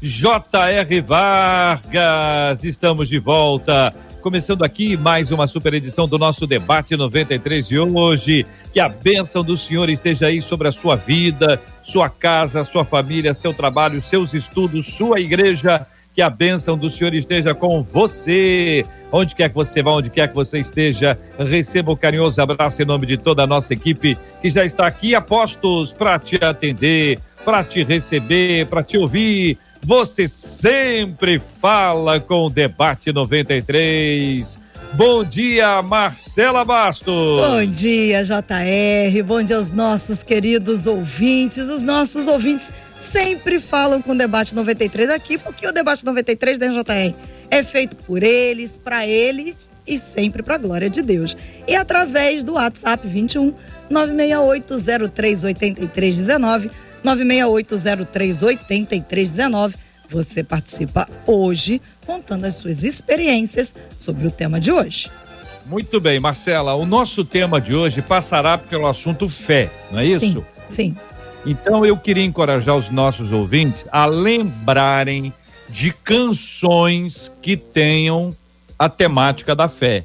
[0.00, 1.00] J.R.
[1.00, 2.64] Vargas.
[2.64, 8.44] Estamos de volta começando aqui mais uma super edição do nosso debate 93 de hoje.
[8.72, 13.32] Que a bênção do Senhor esteja aí sobre a sua vida, sua casa, sua família,
[13.32, 15.86] seu trabalho, seus estudos, sua igreja.
[16.14, 18.84] Que a bênção do Senhor esteja com você.
[19.10, 22.84] Onde quer que você vá, onde quer que você esteja, receba um carinhoso abraço em
[22.84, 27.18] nome de toda a nossa equipe que já está aqui a postos para te atender,
[27.44, 34.58] para te receber, para te ouvir você sempre fala com o Debate 93.
[34.94, 37.14] Bom dia, Marcela Bastos.
[37.14, 39.22] Bom dia, JR.
[39.24, 41.68] Bom dia aos nossos queridos ouvintes.
[41.68, 46.66] Os nossos ouvintes sempre falam com o Debate 93 aqui, porque o Debate 93 da
[46.66, 47.14] JR
[47.48, 49.54] é feito por eles, para ele
[49.86, 51.36] e sempre para a glória de Deus.
[51.68, 53.54] E através do WhatsApp 21
[53.88, 59.74] 968038319 968038319.
[60.10, 65.10] Você participa hoje contando as suas experiências sobre o tema de hoje.
[65.66, 66.74] Muito bem, Marcela.
[66.74, 70.46] O nosso tema de hoje passará pelo assunto fé, não é sim, isso?
[70.68, 70.96] Sim.
[71.44, 75.32] Então eu queria encorajar os nossos ouvintes a lembrarem
[75.68, 78.32] de canções que tenham
[78.78, 80.04] a temática da fé.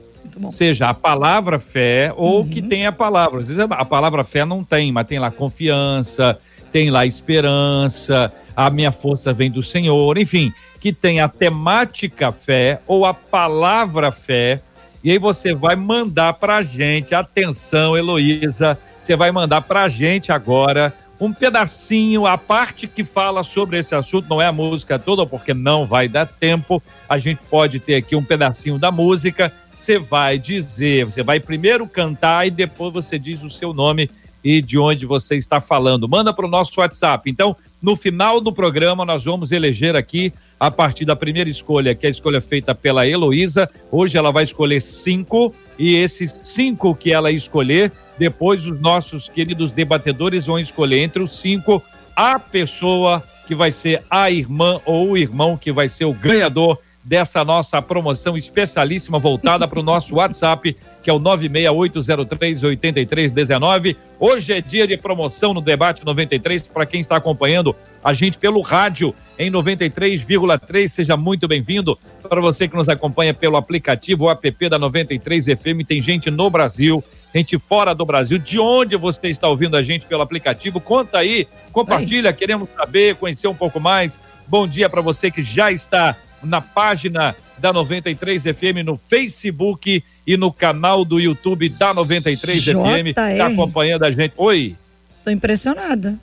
[0.52, 2.48] Seja a palavra fé ou uhum.
[2.48, 3.42] que tenha a palavra.
[3.42, 6.40] Às vezes a palavra fé não tem, mas tem lá confiança,
[6.72, 12.82] tem lá esperança, a minha força vem do Senhor, enfim, que tem a temática fé
[12.88, 14.62] ou a palavra fé.
[15.04, 20.94] E aí você vai mandar pra gente, atenção, Heloísa, você vai mandar pra gente agora
[21.22, 25.54] um pedacinho, a parte que fala sobre esse assunto, não é a música toda, porque
[25.54, 26.82] não vai dar tempo.
[27.08, 29.54] A gente pode ter aqui um pedacinho da música.
[29.76, 34.10] Você vai dizer, você vai primeiro cantar e depois você diz o seu nome
[34.44, 36.08] e de onde você está falando.
[36.08, 37.30] Manda para o nosso WhatsApp.
[37.30, 42.06] Então, no final do programa, nós vamos eleger aqui, a partir da primeira escolha, que
[42.06, 43.70] é a escolha feita pela Heloísa.
[43.92, 49.72] Hoje ela vai escolher cinco, e esses cinco que ela escolher, depois os nossos queridos
[49.72, 51.82] debatedores vão escolher entre os cinco
[52.16, 56.78] a pessoa que vai ser a irmã ou o irmão que vai ser o ganhador
[57.04, 63.96] dessa nossa promoção especialíssima voltada para o nosso WhatsApp, que é o 968038319.
[64.20, 68.62] Hoje é dia de promoção no Debate 93 para quem está acompanhando a gente pelo
[68.62, 70.88] rádio em 93,3.
[70.88, 71.98] Seja muito bem-vindo.
[72.22, 77.04] Para você que nos acompanha pelo aplicativo app da 93 FM, tem gente no Brasil,
[77.34, 78.38] gente fora do Brasil.
[78.38, 80.80] De onde você está ouvindo a gente pelo aplicativo?
[80.80, 84.20] Conta aí, compartilha, queremos saber, conhecer um pouco mais.
[84.48, 90.38] Bom dia para você que já está na página da 93 FM no Facebook e
[90.38, 92.72] no canal do YouTube da 93 JR.
[92.74, 93.08] FM.
[93.08, 94.34] Está acompanhando a gente.
[94.38, 94.76] Oi.
[95.24, 96.18] Tô impressionada.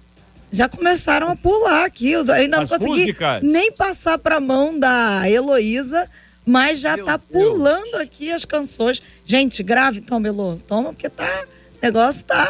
[0.50, 2.12] Já começaram a pular aqui.
[2.12, 3.42] Eu ainda As não consegui músicas.
[3.42, 6.08] nem passar para a mão da Heloísa,
[6.46, 8.02] mas já Meu tá pulando Deus.
[8.02, 9.02] aqui as canções.
[9.26, 10.60] Gente, grave, então, Belo.
[10.66, 11.44] Toma, porque tá.
[11.80, 12.48] O negócio tá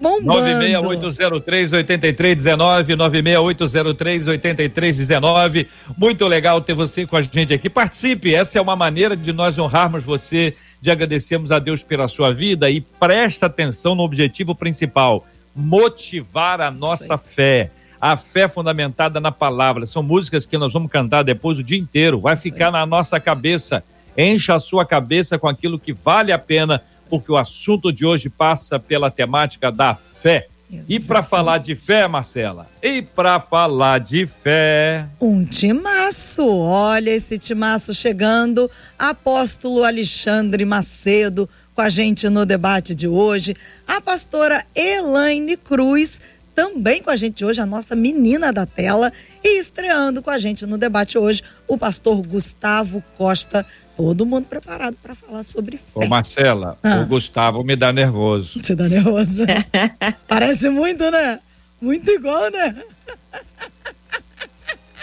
[0.00, 0.40] bombando.
[0.82, 5.66] 96803-8319, 96803-8319.
[5.96, 7.70] Muito legal ter você com a gente aqui.
[7.70, 12.30] Participe, essa é uma maneira de nós honrarmos você, de agradecermos a Deus pela sua
[12.30, 17.70] vida e presta atenção no objetivo principal: motivar a nossa fé.
[17.98, 19.86] A fé fundamentada na palavra.
[19.86, 22.20] São músicas que nós vamos cantar depois o dia inteiro.
[22.20, 23.82] Vai ficar na nossa cabeça.
[24.14, 28.28] Encha a sua cabeça com aquilo que vale a pena porque o assunto de hoje
[28.28, 30.48] passa pela temática da fé.
[30.70, 30.92] Exatamente.
[30.92, 32.68] E para falar de fé, Marcela?
[32.82, 35.06] E para falar de fé.
[35.20, 36.46] Um timaço.
[36.46, 38.70] Olha esse timaço chegando.
[38.98, 43.56] Apóstolo Alexandre Macedo com a gente no debate de hoje.
[43.86, 46.20] A pastora Elaine Cruz
[46.54, 49.12] também com a gente hoje, a nossa menina da tela.
[49.42, 53.66] E estreando com a gente no debate hoje, o pastor Gustavo Costa.
[53.96, 55.84] Todo mundo preparado para falar sobre fé.
[55.94, 57.00] Ô Marcela, ah.
[57.00, 58.58] o Gustavo me dá nervoso.
[58.60, 59.44] Te dá nervoso?
[60.26, 61.38] Parece muito, né?
[61.80, 62.82] Muito igual, né?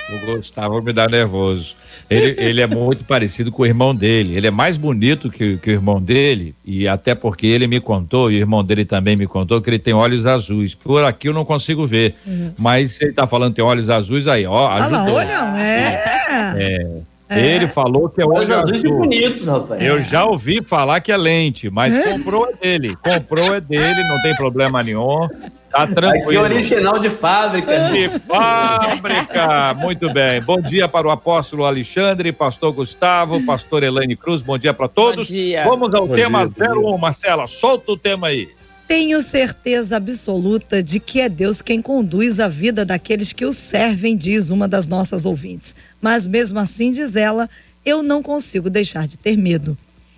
[0.10, 1.76] o Gustavo me dá nervoso.
[2.12, 4.36] Ele, ele, é muito parecido com o irmão dele.
[4.36, 8.30] Ele é mais bonito que, que, o irmão dele, e até porque ele me contou,
[8.30, 10.76] e o irmão dele também me contou, que ele tem olhos azuis.
[10.76, 12.16] Por aqui eu não consigo ver.
[12.28, 12.54] Uhum.
[12.60, 14.68] Mas ele tá falando que tem olhos azuis aí, ó.
[14.70, 15.16] Ajudou.
[15.16, 16.58] Olha, é.
[16.58, 17.02] é.
[17.32, 17.56] É.
[17.56, 18.98] Ele falou que é olho azul.
[18.98, 19.82] bonitos, rapaz.
[19.82, 22.12] Eu já ouvi falar que é lente, mas é.
[22.12, 22.98] comprou é dele.
[23.02, 25.30] Comprou é dele, não tem problema nenhum.
[25.72, 26.28] Tá tranquilo.
[26.28, 27.90] Aqui é original de fábrica.
[27.90, 29.74] De fábrica.
[29.76, 30.42] Muito bem.
[30.42, 34.42] Bom dia para o apóstolo Alexandre, pastor Gustavo, pastor Elaine Cruz.
[34.42, 35.28] Bom dia para todos.
[35.28, 35.64] Bom dia.
[35.64, 37.48] Vamos ao Bom tema dia, 01, Marcela.
[37.48, 38.50] Solta o tema aí.
[38.86, 44.18] Tenho certeza absoluta de que é Deus quem conduz a vida daqueles que o servem,
[44.18, 45.74] diz uma das nossas ouvintes.
[46.02, 47.50] Mas mesmo assim, diz ela,
[47.86, 49.78] eu não consigo deixar de ter medo.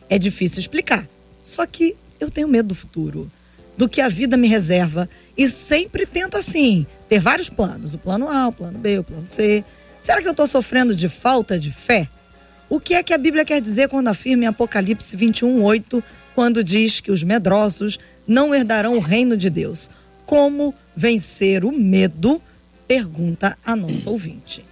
[0.10, 1.08] É difícil explicar.
[1.40, 3.30] Só que eu tenho medo do futuro,
[3.78, 8.30] do que a vida me reserva e sempre tento assim, ter vários planos, o plano
[8.30, 9.64] A, o plano B, o plano C.
[10.02, 12.08] Será que eu estou sofrendo de falta de fé?
[12.70, 16.04] O que é que a Bíblia quer dizer quando afirma em Apocalipse 21:8
[16.34, 19.90] quando diz que os medrosos não herdarão o reino de Deus.
[20.26, 22.42] Como vencer o medo?
[22.88, 24.64] Pergunta a nossa ouvinte.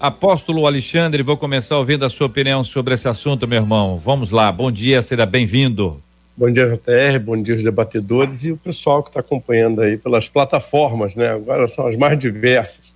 [0.00, 3.96] Apóstolo Alexandre, vou começar ouvindo a sua opinião sobre esse assunto, meu irmão.
[3.96, 6.02] Vamos lá, bom dia, seja bem-vindo.
[6.42, 10.28] Bom dia, JR, bom dia os debatedores e o pessoal que está acompanhando aí pelas
[10.28, 11.28] plataformas, né?
[11.28, 12.92] Agora são as mais diversas.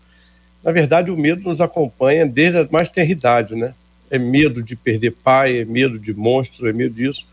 [0.65, 3.73] Na verdade, o medo nos acompanha desde a mais tenra idade, né?
[4.11, 7.25] É medo de perder pai, é medo de monstro, é medo disso.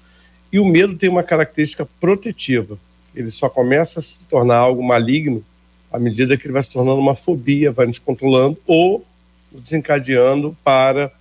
[0.51, 2.77] E o medo tem uma característica protetiva.
[3.15, 5.43] Ele só começa a se tornar algo maligno
[5.91, 9.03] à medida que ele vai se tornando uma fobia, vai nos controlando ou
[9.51, 11.11] desencadeando para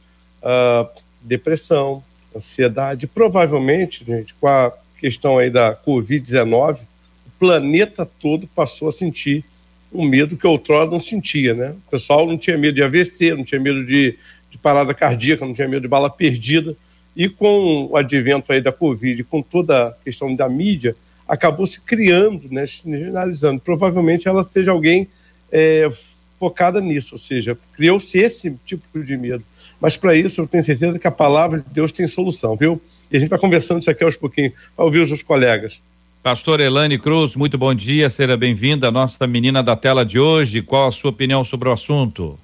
[0.43, 2.05] uh, depressão,
[2.37, 3.07] ansiedade.
[3.07, 9.45] Provavelmente, gente, com a questão aí da Covid-19, o planeta todo passou a sentir
[9.93, 11.75] um medo que outrora não sentia, né?
[11.87, 14.17] O pessoal não tinha medo de AVC, não tinha medo de,
[14.49, 16.77] de parada cardíaca, não tinha medo de bala perdida.
[17.17, 20.95] E com o advento aí da Covid, com toda a questão da mídia,
[21.27, 23.61] acabou se criando, né, generalizando.
[23.61, 25.09] Provavelmente ela seja alguém
[25.51, 25.91] é,
[26.39, 29.45] focada nisso, ou seja, criou-se esse tipo de medo.
[29.81, 32.81] Mas para isso eu tenho certeza que a palavra de Deus tem solução, viu?
[33.13, 35.81] E a gente vai conversando isso aqui aos pouquinhos, para ouvir os colegas.
[36.23, 40.63] Pastor Elane Cruz, muito bom dia, seja bem-vinda, nossa menina da tela de hoje.
[40.63, 42.39] Qual a sua opinião sobre o assunto?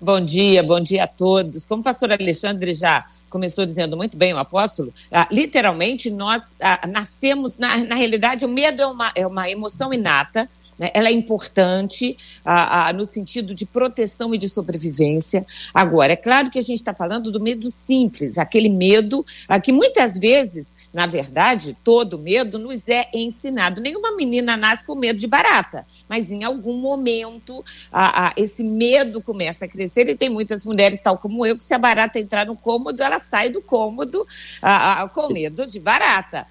[0.00, 1.66] Bom dia, bom dia a todos.
[1.66, 6.86] Como o pastor Alexandre já começou dizendo muito bem, o apóstolo, ah, literalmente nós ah,
[6.86, 10.48] nascemos, na, na realidade, o medo é uma, é uma emoção inata,
[10.78, 10.90] né?
[10.94, 15.44] ela é importante ah, ah, no sentido de proteção e de sobrevivência.
[15.72, 19.72] Agora, é claro que a gente está falando do medo simples, aquele medo ah, que
[19.72, 23.80] muitas vezes, na verdade, todo medo nos é ensinado.
[23.80, 27.64] Nenhuma menina nasce com medo de barata, mas em algum momento
[28.36, 31.78] esse medo começa a crescer e tem muitas mulheres, tal como eu, que se a
[31.78, 34.26] barata entrar no cômodo, ela sai do cômodo
[35.12, 36.46] com medo de barata.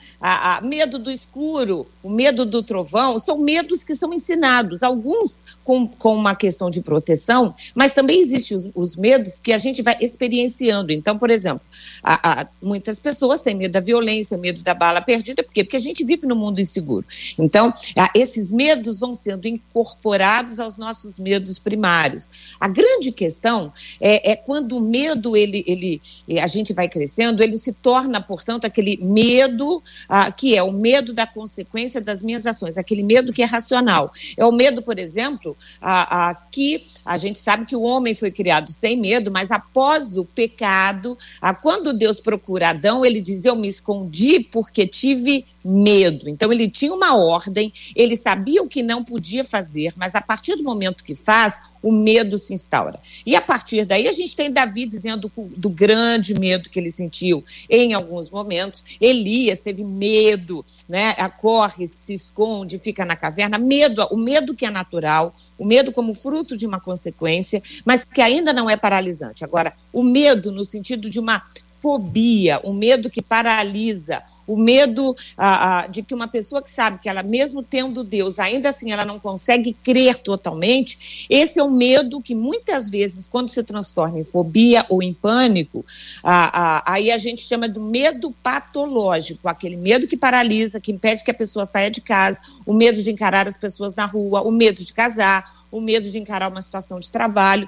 [0.64, 6.16] medo do escuro, o medo do trovão, são medos que são ensinados, alguns com, com
[6.16, 10.92] uma questão de proteção, mas também existem os, os medos que a gente vai experienciando.
[10.92, 11.66] Então, por exemplo,
[12.04, 15.64] a, a, muitas pessoas têm medo da violência, medo da bala perdida, por quê?
[15.64, 17.06] Porque a gente vive num mundo inseguro.
[17.38, 22.30] Então, a, esses medos vão sendo incorporados aos nossos medos primários.
[22.60, 26.02] A grande questão é, é quando o medo, ele, ele,
[26.42, 31.14] a gente vai crescendo, ele se torna, portanto, aquele medo ah, que é o medo
[31.14, 34.01] da consequência das minhas ações, aquele medo que é racional.
[34.38, 38.32] É o medo, por exemplo, a, a, que a gente sabe que o homem foi
[38.32, 43.56] criado sem medo, mas após o pecado, a, quando Deus procura Adão, ele diz: Eu
[43.56, 46.28] me escondi porque tive medo.
[46.28, 50.56] Então ele tinha uma ordem, ele sabia o que não podia fazer, mas a partir
[50.56, 53.00] do momento que faz, o medo se instaura.
[53.26, 57.44] E a partir daí a gente tem Davi dizendo do grande medo que ele sentiu
[57.70, 58.84] em alguns momentos.
[59.00, 61.16] Elias teve medo, né?
[61.38, 63.58] Corre, se esconde, fica na caverna.
[63.58, 68.22] Medo, o medo que é natural, o medo como fruto de uma consequência, mas que
[68.22, 69.44] ainda não é paralisante.
[69.44, 71.42] Agora, o medo no sentido de uma
[71.82, 77.10] fobia, o medo que paralisa, o medo ah, de que uma pessoa que sabe que
[77.10, 82.22] ela, mesmo tendo Deus, ainda assim ela não consegue crer totalmente, esse é o medo
[82.22, 85.84] que muitas vezes, quando se transforma em fobia ou em pânico,
[86.24, 91.24] ah, ah aí a gente chama do medo patológico, aquele medo que paralisa, que impede
[91.24, 94.52] que a pessoa saia de casa, o medo de encarar as pessoas na rua, o
[94.52, 97.68] medo de casar, o medo de encarar uma situação de trabalho.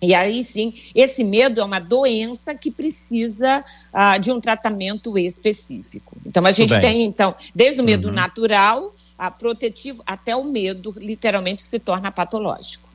[0.00, 6.16] E aí sim, esse medo é uma doença que precisa uh, de um tratamento específico.
[6.24, 8.14] Então a gente tem, então, desde o medo uhum.
[8.14, 12.88] natural, a protetivo, até o medo, literalmente, que se torna patológico.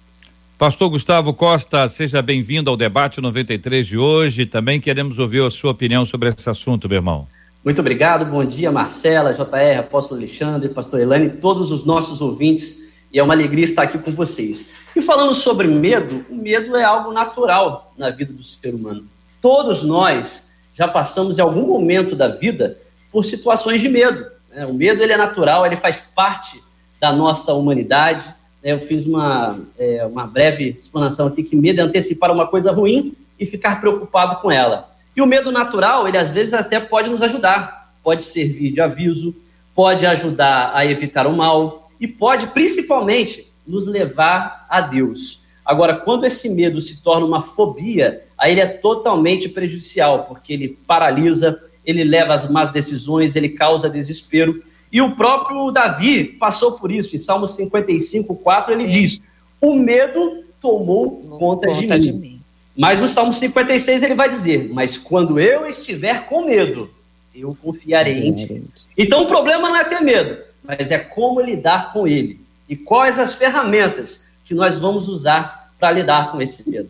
[0.57, 4.45] Pastor Gustavo Costa, seja bem-vindo ao debate 93 de hoje.
[4.45, 7.27] Também queremos ouvir a sua opinião sobre esse assunto, meu irmão.
[7.65, 8.25] Muito obrigado.
[8.25, 12.83] Bom dia, Marcela, JR, Apóstolo Alexandre, Pastor Elane, todos os nossos ouvintes.
[13.13, 14.74] E é uma alegria estar aqui com vocês.
[14.96, 19.08] E falando sobre medo, o medo é algo natural na vida do ser humano.
[19.39, 22.77] Todos nós já passamos em algum momento da vida
[23.12, 24.25] por situações de medo.
[24.50, 24.65] Né?
[24.65, 26.60] O medo ele é natural, ele faz parte
[27.00, 32.32] da nossa humanidade eu fiz uma, é, uma breve explanação aqui que medo é antecipar
[32.32, 34.89] uma coisa ruim e ficar preocupado com ela.
[35.15, 39.36] E o medo natural, ele às vezes até pode nos ajudar, pode servir de aviso,
[39.75, 45.43] pode ajudar a evitar o mal e pode principalmente nos levar a Deus.
[45.65, 50.77] Agora, quando esse medo se torna uma fobia, aí ele é totalmente prejudicial, porque ele
[50.85, 54.62] paralisa, ele leva às más decisões, ele causa desespero
[54.93, 57.15] e o próprio Davi passou por isso.
[57.15, 58.91] Em Salmo 55, 4, ele Sim.
[58.91, 59.21] diz:
[59.59, 62.00] O medo tomou conta, conta de, mim.
[62.00, 62.41] de, mim.
[62.77, 66.91] Mas no Salmo 56 ele vai dizer: Mas quando eu estiver com medo,
[67.33, 68.63] eu confiarei em ti.
[68.95, 72.39] Então o problema não é ter medo, mas é como lidar com ele.
[72.67, 76.89] E quais as ferramentas que nós vamos usar para lidar com esse medo.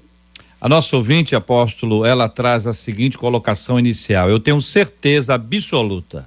[0.61, 6.25] A nossa ouvinte, apóstolo, ela traz a seguinte colocação inicial: Eu tenho certeza absoluta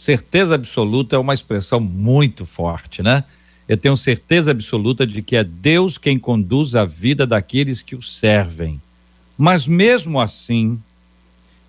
[0.00, 3.22] certeza absoluta é uma expressão muito forte, né?
[3.68, 8.00] Eu tenho certeza absoluta de que é Deus quem conduz a vida daqueles que o
[8.00, 8.80] servem.
[9.36, 10.80] Mas mesmo assim,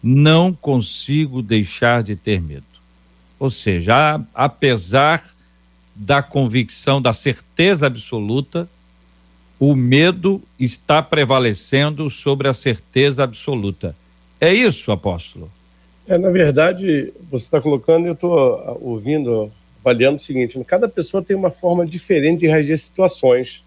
[0.01, 2.63] não consigo deixar de ter medo.
[3.42, 5.20] Ou seja, apesar
[5.96, 8.70] da convicção, da certeza absoluta,
[9.60, 13.96] o medo está prevalecendo sobre a certeza absoluta.
[14.40, 15.52] É isso, apóstolo?
[16.08, 19.52] É, na verdade, você está colocando, eu estou ah, ouvindo,
[19.84, 23.64] avaliando o seguinte: cada pessoa tem uma forma diferente de reagir a situações.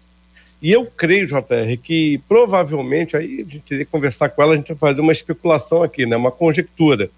[0.61, 4.57] E eu creio, JR, que provavelmente, aí a gente teria que conversar com ela, a
[4.57, 7.09] gente vai fazer uma especulação aqui, né, uma conjectura.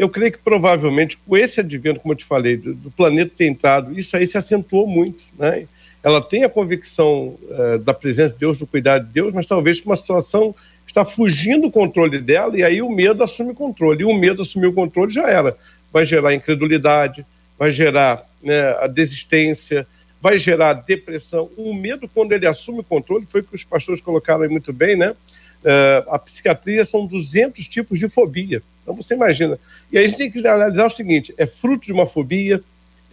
[0.00, 3.46] Eu creio que provavelmente, com esse advento, como eu te falei, do, do planeta ter
[3.46, 5.26] entrado, isso aí se acentuou muito.
[5.38, 5.68] Né?
[6.02, 9.78] Ela tem a convicção uh, da presença de Deus, do cuidado de Deus, mas talvez
[9.82, 10.54] uma situação
[10.86, 14.00] está fugindo do controle dela e aí o medo assume o controle.
[14.00, 15.54] E o medo assumir o controle já era.
[15.92, 17.26] Vai gerar incredulidade,
[17.58, 19.86] vai gerar né, a desistência,
[20.18, 21.50] vai gerar depressão.
[21.58, 24.72] O medo, quando ele assume o controle, foi o que os pastores colocaram aí muito
[24.72, 25.10] bem, né?
[25.10, 28.62] Uh, a psiquiatria são 200 tipos de fobia.
[28.82, 29.58] Então você imagina.
[29.92, 32.62] E aí a gente tem que analisar o seguinte: é fruto de uma fobia,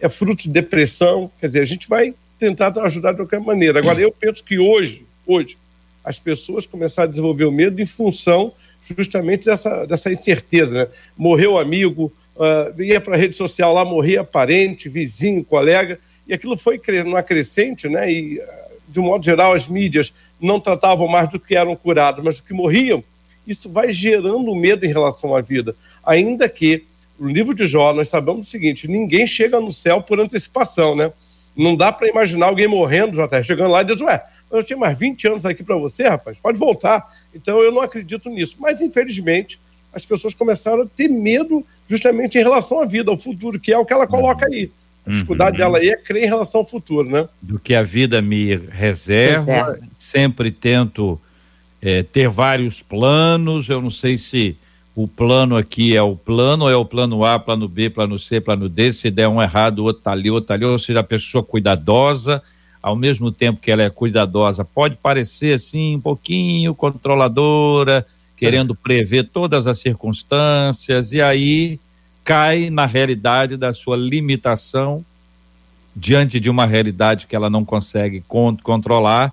[0.00, 1.30] é fruto de depressão.
[1.40, 3.78] Quer dizer, a gente vai tentar ajudar de qualquer maneira.
[3.78, 5.58] Agora, eu penso que hoje, hoje,
[6.04, 8.52] as pessoas começaram a desenvolver o medo em função
[8.96, 10.72] justamente dessa, dessa incerteza.
[10.72, 10.88] Né?
[11.16, 16.56] Morreu amigo, uh, ia para a rede social lá, morria parente, vizinho, colega, e aquilo
[16.56, 18.10] foi numa crescente, né?
[18.10, 18.42] e
[18.88, 22.44] de um modo geral as mídias não tratavam mais do que eram curados, mas do
[22.44, 23.02] que morriam.
[23.48, 25.74] Isso vai gerando medo em relação à vida,
[26.04, 26.84] ainda que
[27.18, 31.10] no livro de Jó nós sabemos o seguinte: ninguém chega no céu por antecipação, né?
[31.56, 34.76] Não dá para imaginar alguém morrendo, já tá chegando lá e diz, ué, eu tinha
[34.76, 37.04] mais 20 anos aqui para você, rapaz, pode voltar.
[37.34, 38.56] Então eu não acredito nisso.
[38.60, 39.58] Mas, infelizmente,
[39.92, 43.78] as pessoas começaram a ter medo justamente em relação à vida, ao futuro, que é
[43.78, 44.70] o que ela coloca aí.
[45.04, 45.58] A dificuldade uhum.
[45.58, 47.28] dela aí é crer em relação ao futuro, né?
[47.42, 49.78] Do que a vida me reserva, reserva.
[49.98, 51.20] sempre tento
[51.80, 54.56] é, ter vários planos, eu não sei se
[54.94, 58.40] o plano aqui é o plano, ou é o plano A, plano B, plano C,
[58.40, 61.00] plano D, se der um errado, o outro tá ali, outro tá ali, ou seja,
[61.00, 62.42] a pessoa cuidadosa,
[62.82, 68.04] ao mesmo tempo que ela é cuidadosa, pode parecer assim um pouquinho controladora,
[68.36, 71.78] querendo prever todas as circunstâncias, e aí
[72.24, 75.04] cai na realidade da sua limitação
[75.94, 78.22] diante de uma realidade que ela não consegue
[78.62, 79.32] controlar,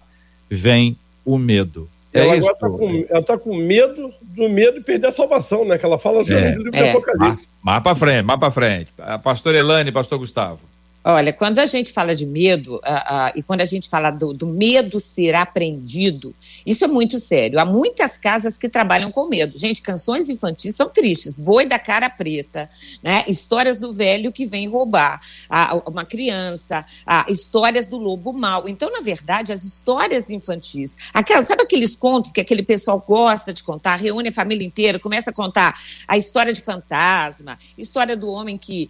[0.49, 1.89] vem o medo.
[2.15, 5.65] É ela agora está com, ela tá com medo do medo de perder a salvação,
[5.65, 5.77] né?
[5.77, 6.89] Que ela fala já é, no livro é.
[6.91, 7.47] Apocalipse.
[7.61, 8.91] Mais para frente, mais para frente.
[8.97, 10.59] A pastor Elane, pastor Gustavo.
[11.07, 14.33] Olha, quando a gente fala de medo, uh, uh, e quando a gente fala do,
[14.33, 16.33] do, medo ser aprendido,
[16.65, 17.59] isso é muito sério.
[17.59, 19.55] Há muitas casas que trabalham com medo.
[19.55, 21.35] Gente, canções infantis são tristes.
[21.35, 22.67] Boi da cara preta,
[23.03, 23.23] né?
[23.27, 26.83] Histórias do velho que vem roubar uh, uma criança,
[27.27, 28.67] histórias do lobo mau.
[28.67, 33.61] Então, na verdade, as histórias infantis, aquelas, sabe aqueles contos que aquele pessoal gosta de
[33.61, 38.57] contar, reúne a família inteira, começa a contar a história de fantasma, história do homem
[38.57, 38.89] que,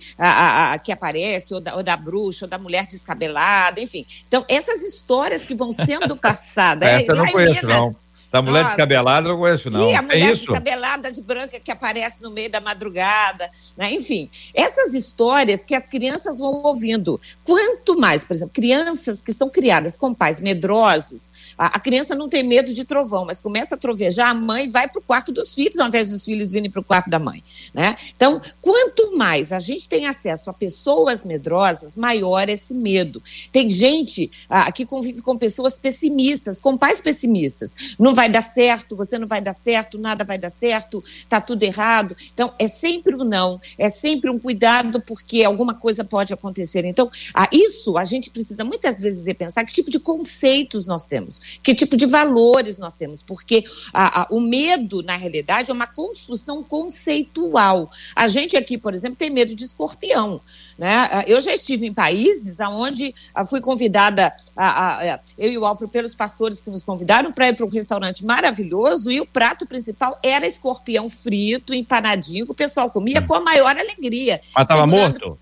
[0.81, 4.05] que aparece, ou da, ou da bruxa, ou da mulher descabelada, enfim.
[4.27, 6.87] Então, essas histórias que vão sendo passadas.
[6.87, 8.04] Essa eu não conheço, Minas, não.
[8.35, 8.75] Da mulher Nossa.
[8.75, 9.89] descabelada não conheço, não.
[9.89, 10.47] E a mulher é isso?
[10.47, 13.93] descabelada de branca que aparece no meio da madrugada, né?
[13.93, 17.17] Enfim, essas histórias que as crianças vão ouvindo.
[17.45, 22.27] Quanto mais, por exemplo, crianças que são criadas com pais medrosos, a, a criança não
[22.27, 25.53] tem medo de trovão, mas começa a trovejar, a mãe vai para o quarto dos
[25.53, 27.41] filhos, ao invés dos filhos virem para o quarto da mãe,
[27.73, 27.95] né?
[28.17, 33.23] Então, quanto mais a gente tem acesso a pessoas medrosas, maior esse medo.
[33.49, 37.77] Tem gente ah, que convive com pessoas pessimistas, com pais pessimistas.
[37.97, 41.63] Não vai dar certo, você não vai dar certo, nada vai dar certo, tá tudo
[41.63, 42.15] errado.
[42.33, 46.85] Então, é sempre um não, é sempre um cuidado, porque alguma coisa pode acontecer.
[46.85, 51.59] Então, ah, isso a gente precisa muitas vezes repensar que tipo de conceitos nós temos,
[51.61, 55.87] que tipo de valores nós temos, porque ah, ah, o medo, na realidade, é uma
[55.87, 57.89] construção conceitual.
[58.15, 60.41] A gente aqui, por exemplo, tem medo de escorpião.
[60.77, 60.93] Né?
[61.11, 65.65] Ah, eu já estive em países onde ah, fui convidada, a, a, eu e o
[65.65, 69.65] Alfredo, pelos pastores que nos convidaram para ir para um restaurante maravilhoso e o prato
[69.65, 74.41] principal era escorpião frito, empanadinho, que o pessoal comia com a maior alegria.
[74.53, 75.37] Mas estava morto?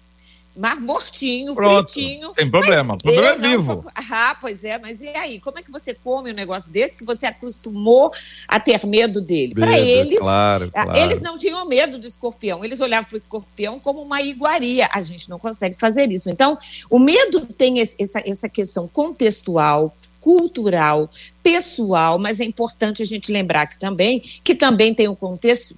[0.56, 2.32] Mar mortinho, Pronto, fritinho.
[2.34, 3.84] Tem problema, o problema é vivo.
[3.96, 5.40] ah, pois é, mas e aí?
[5.40, 8.12] Como é que você come um negócio desse que você acostumou
[8.48, 9.56] a ter medo dele?
[9.56, 11.00] Para eles, claro, ah, claro.
[11.00, 14.88] eles não tinham medo do escorpião, eles olhavam para o escorpião como uma iguaria.
[14.94, 16.30] A gente não consegue fazer isso.
[16.30, 16.56] Então,
[16.88, 21.10] o medo tem essa, essa questão contextual, cultural,
[21.44, 25.76] pessoal, mas é importante a gente lembrar que também que também tem o contexto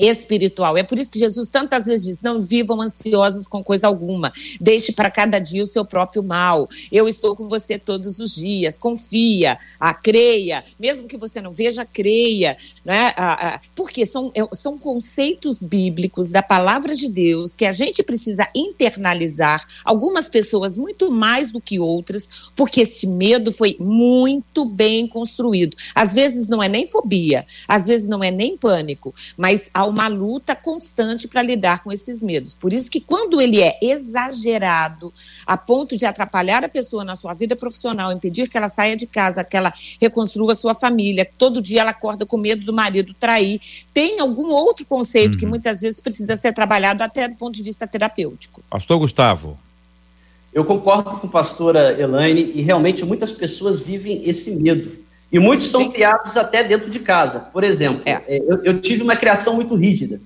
[0.00, 0.76] espiritual.
[0.76, 4.92] É por isso que Jesus tantas vezes diz: não vivam ansiosos com coisa alguma, deixe
[4.92, 6.68] para cada dia o seu próprio mal.
[6.90, 11.84] Eu estou com você todos os dias, confia, a creia, mesmo que você não veja,
[11.84, 12.56] creia.
[12.84, 13.12] Né?
[13.74, 19.66] porque são, é, são conceitos bíblicos da palavra de Deus que a gente precisa internalizar,
[19.84, 25.76] algumas pessoas muito mais do que outras, porque esse medo foi muito bem construído.
[25.94, 30.08] Às vezes não é nem fobia, às vezes não é nem pânico, mas há uma
[30.08, 32.54] luta constante para lidar com esses medos.
[32.54, 35.12] Por isso que quando ele é exagerado
[35.46, 39.06] a ponto de atrapalhar a pessoa na sua vida profissional, impedir que ela saia de
[39.06, 43.60] casa, que ela reconstrua sua família, todo dia ela acorda com medo do marido trair,
[43.92, 45.40] tem algum outro conceito uhum.
[45.40, 48.62] que muitas vezes precisa ser trabalhado até do ponto de vista terapêutico.
[48.70, 49.58] Pastor Gustavo.
[50.52, 54.90] Eu concordo com a pastora Elaine e realmente muitas pessoas vivem esse medo.
[55.32, 55.90] E muitos são Sim.
[55.90, 57.40] criados até dentro de casa.
[57.40, 58.12] Por exemplo, é.
[58.12, 58.38] é.
[58.46, 60.20] eu, eu, tive uma criação muito rígida.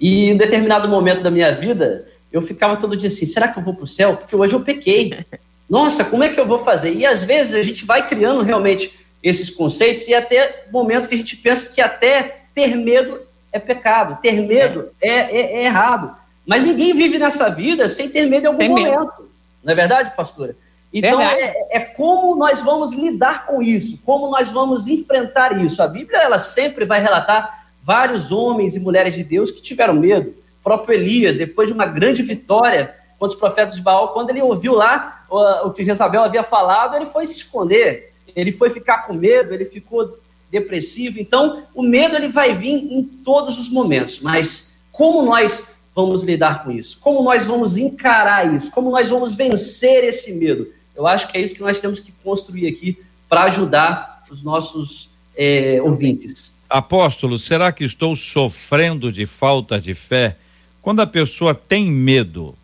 [0.00, 3.62] E em determinado momento da minha vida, eu ficava todo dia assim: será que eu
[3.62, 4.16] vou para o céu?
[4.16, 5.12] Porque hoje eu pequei.
[5.68, 6.94] Nossa, como é que eu vou fazer?
[6.94, 11.18] E às vezes a gente vai criando realmente esses conceitos e até momentos que a
[11.18, 13.20] gente pensa que até ter medo
[13.52, 16.16] é pecado, ter medo é, é, é, é errado.
[16.46, 18.98] Mas ninguém vive nessa vida sem ter medo em algum Tem momento.
[18.98, 19.30] Medo.
[19.62, 20.56] Não é verdade, pastora?
[20.92, 25.82] Então, é, é, como nós vamos lidar com isso, como nós vamos enfrentar isso.
[25.82, 30.30] A Bíblia, ela sempre vai relatar vários homens e mulheres de Deus que tiveram medo.
[30.60, 34.40] O próprio Elias, depois de uma grande vitória contra os profetas de Baal, quando ele
[34.40, 39.06] ouviu lá o, o que Jezabel havia falado, ele foi se esconder, ele foi ficar
[39.06, 40.18] com medo, ele ficou
[40.50, 41.20] depressivo.
[41.20, 46.64] Então, o medo ele vai vir em todos os momentos, mas como nós vamos lidar
[46.64, 46.98] com isso?
[47.00, 48.70] Como nós vamos encarar isso?
[48.70, 50.77] Como nós vamos vencer esse medo?
[50.98, 55.10] Eu acho que é isso que nós temos que construir aqui para ajudar os nossos
[55.36, 56.56] é, ouvintes.
[56.68, 60.36] Apóstolo, será que estou sofrendo de falta de fé?
[60.82, 62.54] Quando a pessoa tem medo,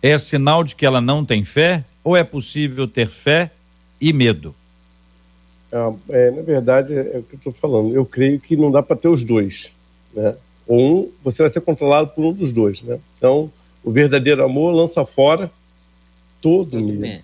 [0.00, 1.84] é sinal de que ela não tem fé?
[2.04, 3.50] Ou é possível ter fé
[4.00, 4.54] e medo?
[5.70, 7.92] É, é na verdade, é o que eu estou falando.
[7.92, 9.70] Eu creio que não dá para ter os dois.
[10.14, 10.34] Né?
[10.68, 12.82] um, você vai ser controlado por um dos dois.
[12.82, 13.00] Né?
[13.16, 13.50] Então,
[13.82, 15.50] o verdadeiro amor lança fora
[16.40, 17.22] todo medo.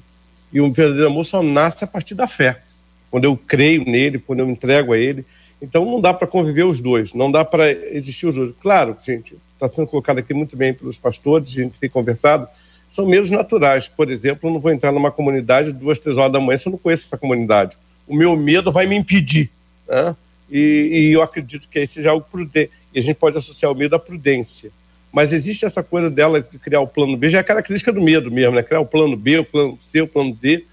[0.55, 2.63] E o verdadeiro amor só nasce a partir da fé.
[3.11, 5.27] Quando eu creio nele, quando eu me entrego a ele.
[5.61, 8.55] Então não dá para conviver os dois, não dá para existir os dois.
[8.61, 12.47] Claro, gente, está sendo colocado aqui muito bem pelos pastores, a gente tem conversado,
[12.91, 13.89] são meios naturais.
[13.89, 16.73] Por exemplo, eu não vou entrar numa comunidade duas, três horas da manhã se eu
[16.73, 17.77] não conheço essa comunidade.
[18.07, 19.51] O meu medo vai me impedir.
[19.89, 20.15] Né?
[20.51, 22.71] E, e eu acredito que aí seja algo prudente.
[22.93, 24.71] E a gente pode associar o medo à prudência.
[25.15, 28.03] Mas existe essa coisa dela de criar o plano B, já é a característica do
[28.03, 28.65] medo mesmo, né?
[28.65, 30.65] Criar o plano B, o plano C, o plano D.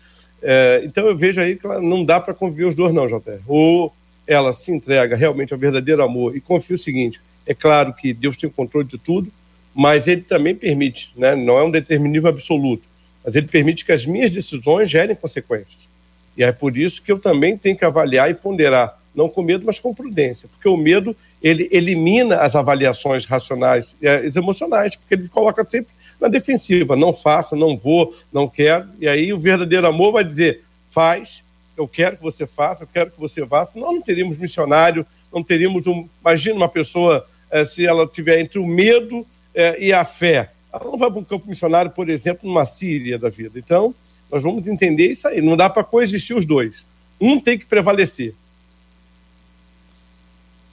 [0.41, 3.39] É, então eu vejo aí que não dá para conviver os dois, não, JR.
[3.45, 3.93] Ou
[4.25, 8.35] ela se entrega realmente ao verdadeiro amor e confia o seguinte: é claro que Deus
[8.35, 9.31] tem o controle de tudo,
[9.75, 11.35] mas ele também permite, né?
[11.35, 12.83] não é um determinismo absoluto,
[13.23, 15.87] mas ele permite que as minhas decisões gerem consequências.
[16.35, 19.65] E é por isso que eu também tenho que avaliar e ponderar, não com medo,
[19.65, 25.15] mas com prudência, porque o medo ele elimina as avaliações racionais e as emocionais, porque
[25.15, 29.87] ele coloca sempre na defensiva, não faça, não vou, não quero, e aí o verdadeiro
[29.87, 31.43] amor vai dizer, faz,
[31.75, 35.43] eu quero que você faça, eu quero que você vá, senão não teríamos missionário, não
[35.43, 36.07] teríamos um.
[36.21, 40.51] Imagina uma pessoa, é, se ela tiver entre o medo é, e a fé.
[40.71, 43.57] Ela não vai para um campo missionário, por exemplo, numa Síria da vida.
[43.57, 43.95] Então,
[44.31, 45.41] nós vamos entender isso aí.
[45.41, 46.85] Não dá para coexistir os dois.
[47.19, 48.33] Um tem que prevalecer.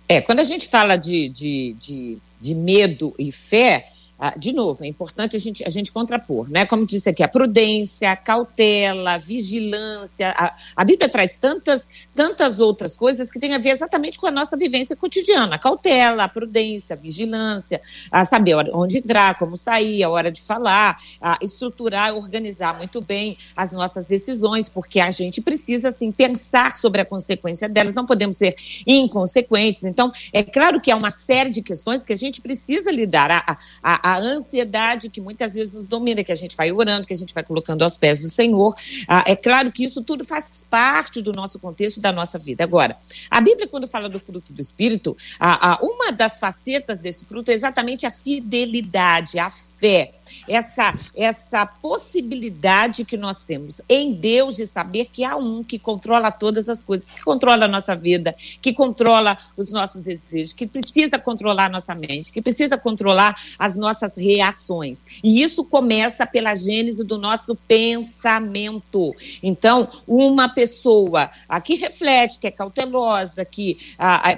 [0.08, 4.82] É, quando a gente fala de, de, de, de medo e fé, ah, de novo,
[4.82, 6.66] é importante a gente, a gente contrapor, né?
[6.66, 10.30] Como disse aqui, a prudência, a cautela, a vigilância.
[10.30, 14.30] A, a, Bíblia traz tantas, tantas outras coisas que têm a ver exatamente com a
[14.32, 15.54] nossa vivência cotidiana.
[15.54, 20.42] A cautela, a prudência, a vigilância, a saber onde entrar, como sair, a hora de
[20.42, 26.74] falar, a estruturar, organizar muito bem as nossas decisões, porque a gente precisa, assim, pensar
[26.74, 29.84] sobre a consequência delas, não podemos ser inconsequentes.
[29.84, 33.30] Então, é claro que há uma série de questões que a gente precisa lidar.
[33.30, 37.12] A, a, a ansiedade que muitas vezes nos domina, que a gente vai orando, que
[37.12, 38.74] a gente vai colocando aos pés do Senhor.
[39.06, 42.64] Ah, é claro que isso tudo faz parte do nosso contexto, da nossa vida.
[42.64, 42.96] Agora,
[43.30, 47.50] a Bíblia, quando fala do fruto do Espírito, ah, ah, uma das facetas desse fruto
[47.50, 50.14] é exatamente a fidelidade, a fé
[50.48, 56.30] essa, essa possibilidade que nós temos em Deus de saber que há um que controla
[56.30, 61.18] todas as coisas, que controla a nossa vida, que controla os nossos desejos, que precisa
[61.18, 65.04] controlar a nossa mente, que precisa controlar as nossas reações.
[65.22, 69.14] E isso começa pela gênese do nosso pensamento.
[69.42, 71.30] Então, uma pessoa
[71.64, 73.78] que reflete, que é cautelosa, que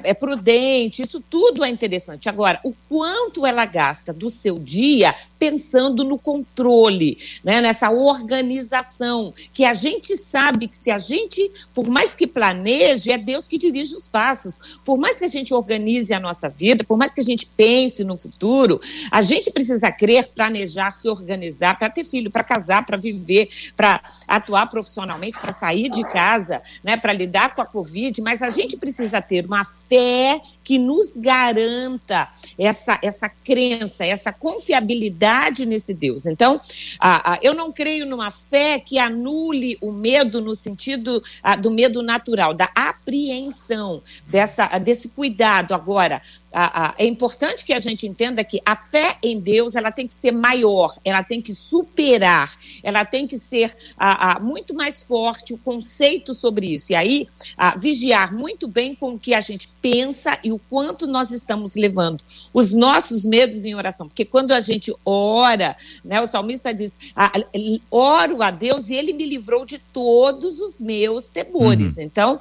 [0.03, 2.29] é prudente, isso tudo é interessante.
[2.29, 9.65] Agora, o quanto ela gasta do seu dia pensando no controle, né, nessa organização, que
[9.65, 13.95] a gente sabe que se a gente, por mais que planeje, é Deus que dirige
[13.95, 14.61] os passos.
[14.85, 18.05] Por mais que a gente organize a nossa vida, por mais que a gente pense
[18.05, 22.97] no futuro, a gente precisa crer, planejar, se organizar para ter filho, para casar, para
[22.97, 28.43] viver, para atuar profissionalmente, para sair de casa, né, para lidar com a Covid, mas
[28.43, 35.93] a gente precisa ter uma fé que nos garanta essa, essa crença, essa confiabilidade nesse
[35.93, 36.27] Deus.
[36.27, 36.61] Então,
[37.01, 41.73] ah, ah, eu não creio numa fé que anule o medo no sentido ah, do
[41.73, 45.75] medo natural, da apreensão, dessa, desse cuidado.
[45.75, 46.23] Agora,
[46.99, 50.33] é importante que a gente entenda que a fé em Deus ela tem que ser
[50.33, 53.73] maior, ela tem que superar, ela tem que ser
[54.41, 56.91] muito mais forte o conceito sobre isso.
[56.91, 57.29] E aí,
[57.77, 62.23] vigiar muito bem com o que a gente pensa e o quanto nós estamos levando
[62.53, 64.07] os nossos medos em oração.
[64.07, 66.99] Porque quando a gente ora, né, o salmista diz:
[67.91, 71.97] oro a Deus e ele me livrou de todos os meus temores.
[71.97, 72.03] Uhum.
[72.03, 72.41] Então,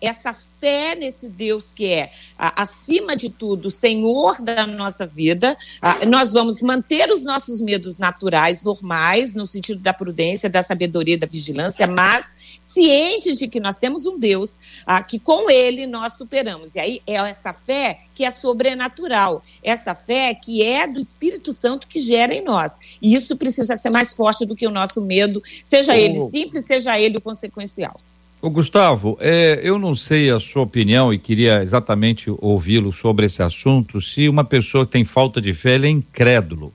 [0.00, 5.56] essa fé nesse Deus que é acima acima de tudo, Senhor da nossa vida.
[5.80, 11.18] Ah, nós vamos manter os nossos medos naturais, normais, no sentido da prudência, da sabedoria,
[11.18, 16.14] da vigilância, mas cientes de que nós temos um Deus ah, que com ele nós
[16.14, 16.74] superamos.
[16.74, 21.86] E aí é essa fé que é sobrenatural, essa fé que é do Espírito Santo
[21.86, 22.78] que gera em nós.
[23.00, 26.98] E isso precisa ser mais forte do que o nosso medo, seja ele simples, seja
[26.98, 27.96] ele o consequencial.
[28.40, 33.42] Ô Gustavo, é, eu não sei a sua opinião e queria exatamente ouvi-lo sobre esse
[33.42, 34.00] assunto.
[34.00, 36.72] Se uma pessoa que tem falta de fé é incrédulo,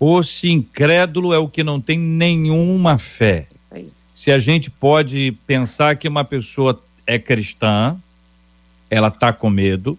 [0.00, 3.46] ou se incrédulo é o que não tem nenhuma fé.
[4.14, 7.96] Se a gente pode pensar que uma pessoa é cristã,
[8.92, 9.98] ela está com medo,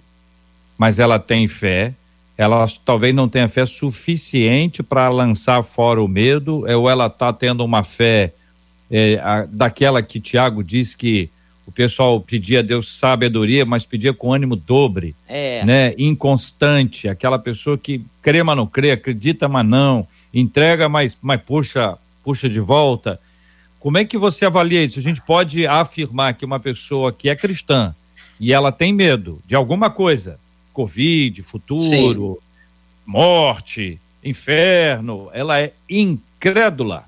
[0.78, 1.96] mas ela tem fé,
[2.38, 7.66] ela talvez não tenha fé suficiente para lançar fora o medo, ou ela está tendo
[7.66, 8.34] uma fé
[8.92, 11.28] é, a, daquela que Tiago diz que
[11.66, 15.66] o pessoal pedia a Deus sabedoria, mas pedia com ânimo dobre, é.
[15.66, 15.96] né?
[15.98, 21.98] Inconstante, aquela pessoa que crê, mas não crê, acredita, mas não, entrega, mas, mas puxa,
[22.24, 23.20] puxa de volta.
[23.80, 25.00] Como é que você avalia isso?
[25.00, 27.96] A gente pode afirmar que uma pessoa que é cristã
[28.40, 30.40] e ela tem medo de alguma coisa,
[30.74, 32.46] Covid, futuro, Sim.
[33.06, 37.06] morte, inferno, ela é incrédula.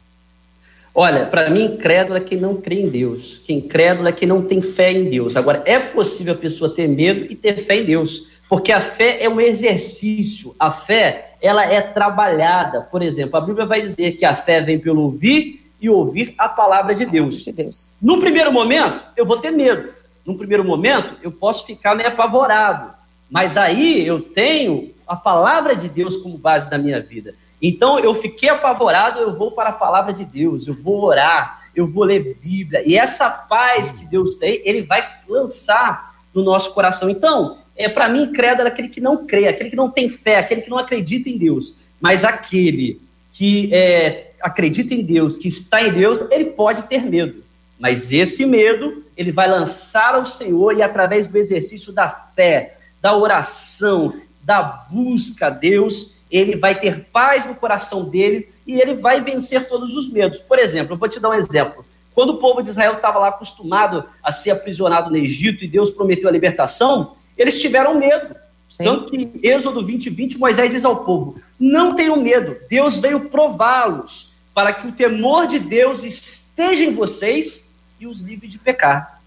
[0.97, 3.41] Olha, para mim, incrédulo é quem não crê em Deus.
[3.45, 5.35] Quem incrédulo é quem não tem fé em Deus.
[5.35, 9.17] Agora, é possível a pessoa ter medo e ter fé em Deus, porque a fé
[9.21, 10.55] é um exercício.
[10.57, 12.79] A fé, ela é trabalhada.
[12.79, 16.47] Por exemplo, a Bíblia vai dizer que a fé vem pelo ouvir e ouvir a
[16.47, 17.43] palavra de Deus.
[17.43, 17.93] De Deus.
[18.01, 19.89] No primeiro momento, eu vou ter medo.
[20.25, 22.93] No primeiro momento, eu posso ficar meio apavorado.
[23.29, 27.33] Mas aí eu tenho a palavra de Deus como base da minha vida.
[27.61, 31.87] Então eu fiquei apavorado, eu vou para a palavra de Deus, eu vou orar, eu
[31.87, 32.83] vou ler Bíblia.
[32.85, 37.09] E essa paz que Deus tem, ele vai lançar no nosso coração.
[37.09, 40.37] Então, é para mim, credo é aquele que não crê, aquele que não tem fé,
[40.37, 41.77] aquele que não acredita em Deus.
[41.99, 47.43] Mas aquele que é, acredita em Deus, que está em Deus, ele pode ter medo.
[47.79, 53.15] Mas esse medo, ele vai lançar ao Senhor e através do exercício da fé, da
[53.15, 59.21] oração, da busca a Deus, ele vai ter paz no coração dele e ele vai
[59.21, 60.39] vencer todos os medos.
[60.39, 61.85] Por exemplo, eu vou te dar um exemplo.
[62.13, 65.91] Quando o povo de Israel estava lá acostumado a ser aprisionado no Egito e Deus
[65.91, 68.35] prometeu a libertação, eles tiveram medo.
[68.67, 68.83] Sim.
[68.85, 74.33] Tanto que Êxodo 20, 20, Moisés diz ao povo: Não tenham medo, Deus veio prová-los,
[74.53, 77.64] para que o temor de Deus esteja em vocês
[77.99, 79.19] e os livre de pecar.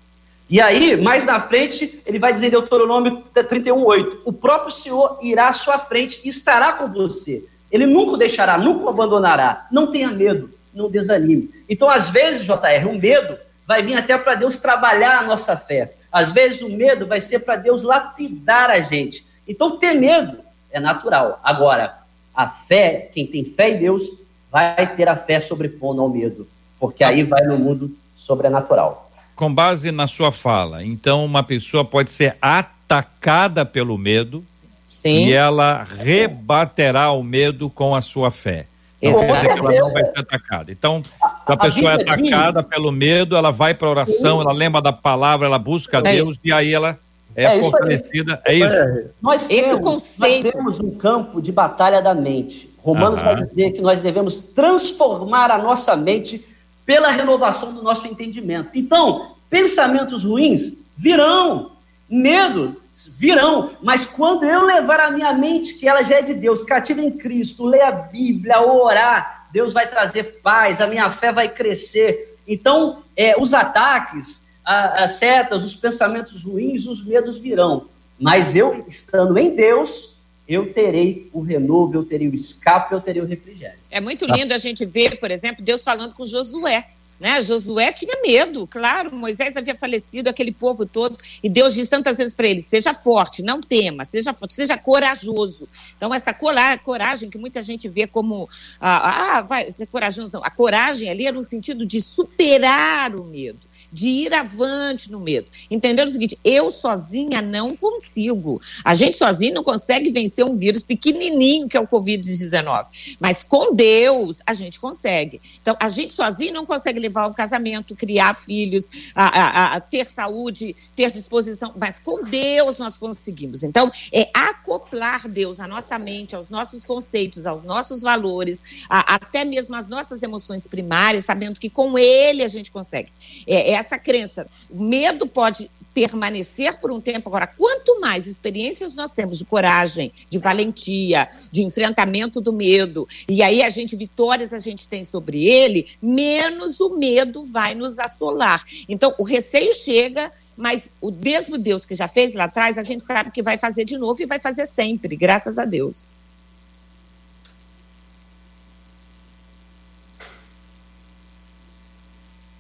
[0.50, 5.18] E aí, mais na frente, ele vai dizer em Deuteronômio 31, 8: O próprio Senhor
[5.22, 7.44] irá à sua frente e estará com você.
[7.70, 9.66] Ele nunca o deixará, nunca o abandonará.
[9.70, 11.50] Não tenha medo, não desanime.
[11.68, 15.92] Então, às vezes, JR, o medo vai vir até para Deus trabalhar a nossa fé.
[16.11, 19.26] Às vezes, o medo vai ser para Deus lapidar a gente.
[19.46, 20.38] Então, ter medo
[20.70, 21.38] é natural.
[21.44, 21.98] Agora,
[22.35, 26.48] a fé, quem tem fé em Deus, vai ter a fé sobrepondo ao medo,
[26.81, 27.94] porque aí vai no mundo
[28.29, 34.45] sobrenatural com base na sua fala, então uma pessoa pode ser atacada pelo medo
[34.88, 35.27] Sim.
[35.27, 38.67] e ela rebaterá o medo com a sua fé.
[39.01, 40.73] Então, ela não vai ser atacada.
[40.73, 44.43] Então, se a, a pessoa é atacada pelo medo, ela vai para a oração, Sim.
[44.43, 46.03] ela lembra da palavra, ela busca é.
[46.03, 46.99] Deus e aí ela
[47.37, 48.43] é, é fortalecida.
[48.45, 48.75] É isso.
[48.75, 49.05] É.
[49.23, 50.45] Nós temos, Esse conceito.
[50.47, 52.69] nós temos um campo de batalha da mente.
[52.83, 56.45] Romanos vai dizer que nós devemos transformar a nossa mente
[56.88, 58.70] pela renovação do nosso entendimento.
[58.72, 61.72] Então, pensamentos ruins virão,
[62.09, 62.81] medo
[63.18, 67.03] virão, mas quando eu levar a minha mente, que ela já é de Deus, cativa
[67.03, 72.38] em Cristo, ler a Bíblia, orar, Deus vai trazer paz, a minha fé vai crescer.
[72.46, 77.85] Então, é, os ataques, as setas, os pensamentos ruins, os medos virão.
[78.18, 80.17] Mas eu, estando em Deus,
[80.48, 83.78] eu terei o renovo, eu terei o escape, eu terei o refrigério.
[83.90, 86.87] É muito lindo a gente ver, por exemplo, Deus falando com Josué.
[87.20, 87.42] Né?
[87.42, 92.32] Josué tinha medo, claro, Moisés havia falecido, aquele povo todo, e Deus diz tantas vezes
[92.32, 95.68] para ele: seja forte, não tema, seja forte, seja corajoso.
[95.96, 98.48] Então, essa coragem que muita gente vê como,
[98.80, 100.44] ah, ah vai ser corajoso, não.
[100.44, 105.46] A coragem ali era no sentido de superar o medo de ir avante no medo.
[105.70, 108.61] Entendendo o seguinte, eu sozinha não consigo.
[108.85, 113.16] A gente sozinho não consegue vencer um vírus pequenininho que é o Covid-19.
[113.20, 115.40] Mas com Deus, a gente consegue.
[115.61, 120.07] Então, a gente sozinho não consegue levar um casamento, criar filhos, a, a, a ter
[120.07, 121.72] saúde, ter disposição.
[121.77, 123.62] Mas com Deus nós conseguimos.
[123.62, 129.44] Então, é acoplar Deus à nossa mente, aos nossos conceitos, aos nossos valores, a, até
[129.44, 133.11] mesmo às nossas emoções primárias, sabendo que com Ele a gente consegue.
[133.46, 134.47] É, é essa crença.
[134.71, 137.29] O medo pode permanecer por um tempo.
[137.29, 143.43] Agora, quanto mais experiências nós temos de coragem, de valentia, de enfrentamento do medo, e
[143.43, 148.64] aí a gente, vitórias a gente tem sobre ele, menos o medo vai nos assolar.
[148.88, 153.03] Então, o receio chega, mas o mesmo Deus que já fez lá atrás, a gente
[153.03, 156.14] sabe que vai fazer de novo e vai fazer sempre, graças a Deus.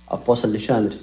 [0.08, 0.98] Apóstolo Alexandre.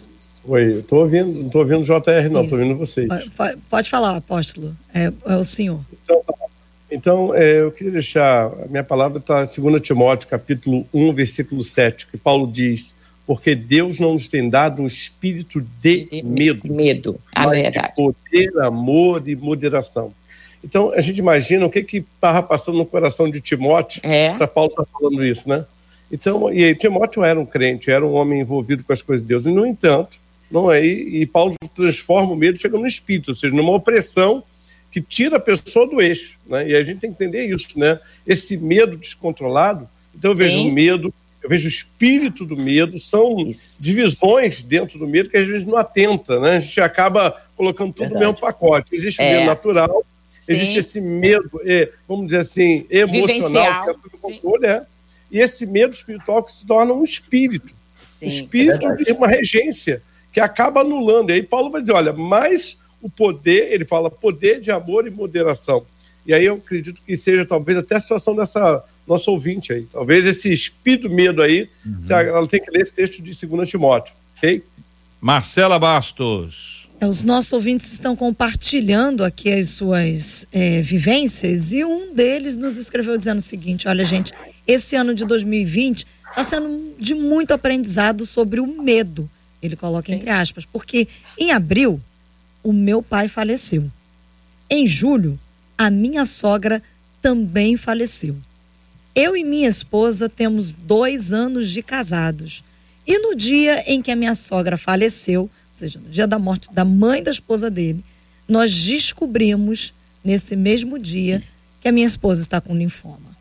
[0.48, 3.08] Oi, estou ouvindo, não estou ouvindo o JR, não, estou ouvindo vocês.
[3.36, 5.80] Pode, pode, falar, apóstolo, é, é o senhor.
[6.04, 6.24] Então,
[6.92, 11.64] então é, eu queria deixar, a minha palavra está em 2 Timóteo, capítulo 1, versículo
[11.64, 12.94] 7, que Paulo diz,
[13.26, 16.72] porque Deus não nos tem dado um espírito de, de medo.
[16.72, 17.88] Medo, a verdade.
[17.88, 20.14] De poder, amor e moderação.
[20.64, 24.34] Então, a gente imagina o que que estava passando no coração de Timóteo é.
[24.34, 25.66] para Paulo estar tá falando isso, né?
[26.12, 29.46] Então, e Timóteo era um crente, era um homem envolvido com as coisas de Deus.
[29.46, 30.86] E, no entanto, não é?
[30.86, 34.44] E, e Paulo transforma o medo chega no espírito, ou seja, numa opressão
[34.92, 36.70] que tira a pessoa do eixo, né?
[36.70, 38.00] E a gente tem que entender isso, né?
[38.26, 39.90] Esse medo descontrolado.
[40.18, 40.70] Então eu vejo Sim.
[40.70, 41.14] o medo,
[41.44, 43.84] eu vejo o espírito do medo, são isso.
[43.84, 46.52] divisões dentro do medo que às vezes não atenta, né?
[46.52, 48.26] A gente acaba colocando tudo Verdade.
[48.26, 48.96] no mesmo pacote.
[48.96, 49.26] Existe é.
[49.26, 50.06] o medo natural,
[50.38, 50.54] Sim.
[50.54, 54.86] existe esse medo, é, vamos dizer assim, emocional, que é tudo controle, é.
[55.36, 57.74] E esse medo espiritual que se torna um espírito.
[58.06, 61.30] Sim, um espírito é de uma regência que acaba anulando.
[61.30, 65.10] E aí Paulo vai dizer: olha, mais o poder, ele fala poder de amor e
[65.10, 65.86] moderação.
[66.26, 69.86] E aí eu acredito que seja talvez até a situação dessa nossa ouvinte aí.
[69.92, 72.06] Talvez esse espírito medo aí, uhum.
[72.10, 74.64] ela tem que ler esse texto de 2 Timóteo, ok?
[75.20, 76.85] Marcela Bastos.
[77.00, 82.78] É, os nossos ouvintes estão compartilhando aqui as suas é, vivências e um deles nos
[82.78, 84.34] escreveu dizendo o seguinte: olha, gente,
[84.66, 89.30] esse ano de 2020 está sendo de muito aprendizado sobre o medo.
[89.62, 92.00] Ele coloca entre aspas, porque em abril
[92.64, 93.90] o meu pai faleceu.
[94.70, 95.40] Em julho,
[95.78, 96.82] a minha sogra
[97.22, 98.38] também faleceu.
[99.14, 102.64] Eu e minha esposa temos dois anos de casados
[103.08, 106.86] E no dia em que a minha sogra faleceu, seja, no dia da morte da
[106.86, 108.04] mãe da esposa dele,
[108.48, 111.44] nós descobrimos nesse mesmo dia
[111.82, 113.36] que a minha esposa está com linfoma.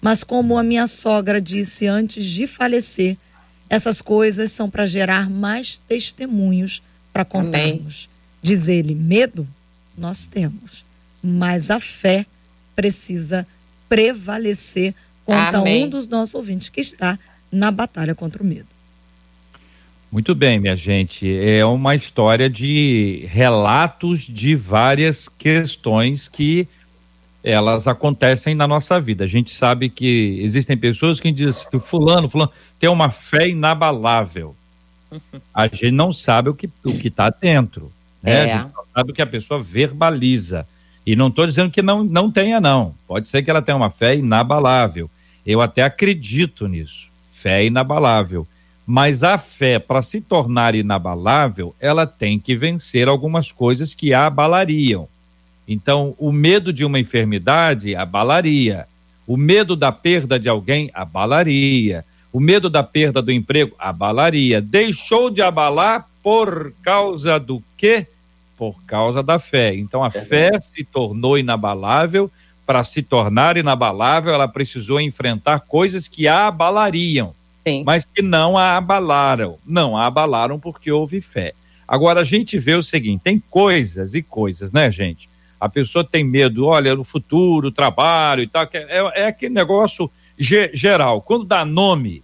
[0.00, 3.16] Mas como a minha sogra disse antes de falecer,
[3.68, 8.08] essas coisas são para gerar mais testemunhos para contarmos.
[8.08, 8.14] Amém.
[8.42, 9.48] Diz ele, medo
[9.96, 10.84] nós temos,
[11.22, 12.26] mas a fé
[12.76, 13.46] precisa
[13.88, 15.84] prevalecer contra Amém.
[15.84, 17.18] um dos nossos ouvintes que está
[17.50, 18.73] na batalha contra o medo.
[20.14, 21.28] Muito bem, minha gente.
[21.44, 26.68] É uma história de relatos de várias questões que
[27.42, 29.24] elas acontecem na nossa vida.
[29.24, 34.54] A gente sabe que existem pessoas que dizem que fulano, fulano tem uma fé inabalável.
[35.52, 37.90] A gente não sabe o que o que está dentro,
[38.22, 38.32] né?
[38.32, 38.42] É.
[38.42, 40.64] A gente não sabe o que a pessoa verbaliza.
[41.04, 42.94] E não estou dizendo que não, não tenha, não.
[43.08, 45.10] Pode ser que ela tenha uma fé inabalável.
[45.44, 47.08] Eu até acredito nisso.
[47.24, 48.46] Fé inabalável.
[48.86, 54.26] Mas a fé, para se tornar inabalável, ela tem que vencer algumas coisas que a
[54.26, 55.08] abalariam.
[55.66, 58.86] Então, o medo de uma enfermidade abalaria.
[59.26, 62.04] O medo da perda de alguém abalaria.
[62.30, 64.60] O medo da perda do emprego abalaria.
[64.60, 68.06] Deixou de abalar por causa do quê?
[68.58, 69.74] Por causa da fé.
[69.74, 72.30] Então, a é fé se tornou inabalável.
[72.66, 77.34] Para se tornar inabalável, ela precisou enfrentar coisas que a abalariam,
[77.66, 77.82] Sim.
[77.84, 79.58] mas que não a abalaram.
[79.66, 81.52] Não a abalaram porque houve fé.
[81.86, 85.28] Agora, a gente vê o seguinte: tem coisas e coisas, né, gente?
[85.64, 90.70] a pessoa tem medo, olha, no futuro, trabalho e tal, é, é aquele negócio ge,
[90.74, 91.22] geral.
[91.22, 92.22] Quando dá nome,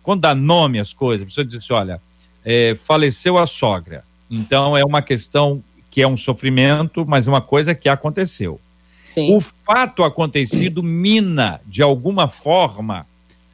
[0.00, 2.00] quando dá nome às coisas, a pessoa diz assim, olha,
[2.44, 4.04] é, faleceu a sogra.
[4.30, 8.60] Então é uma questão que é um sofrimento, mas é uma coisa que aconteceu.
[9.02, 9.34] Sim.
[9.34, 13.04] O fato acontecido mina, de alguma forma,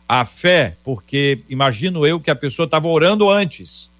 [0.09, 3.90] a fé, porque imagino eu que a pessoa estava orando antes.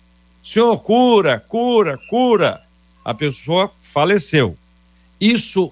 [0.42, 2.62] Senhor, cura, cura, cura.
[3.05, 4.57] A pessoa faleceu.
[5.21, 5.71] Isso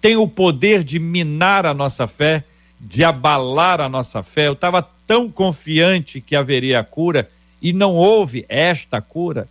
[0.00, 2.44] tem o poder de minar a nossa fé,
[2.80, 4.48] de abalar a nossa fé.
[4.48, 7.30] Eu estava tão confiante que haveria a cura
[7.62, 9.46] e não houve esta cura.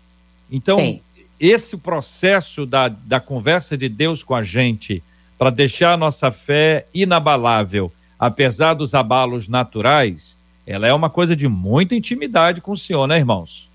[0.51, 1.01] Então, Sim.
[1.39, 5.03] esse processo da, da conversa de Deus com a gente,
[5.37, 11.47] para deixar a nossa fé inabalável, apesar dos abalos naturais, ela é uma coisa de
[11.47, 13.69] muita intimidade com o Senhor, né, irmãos?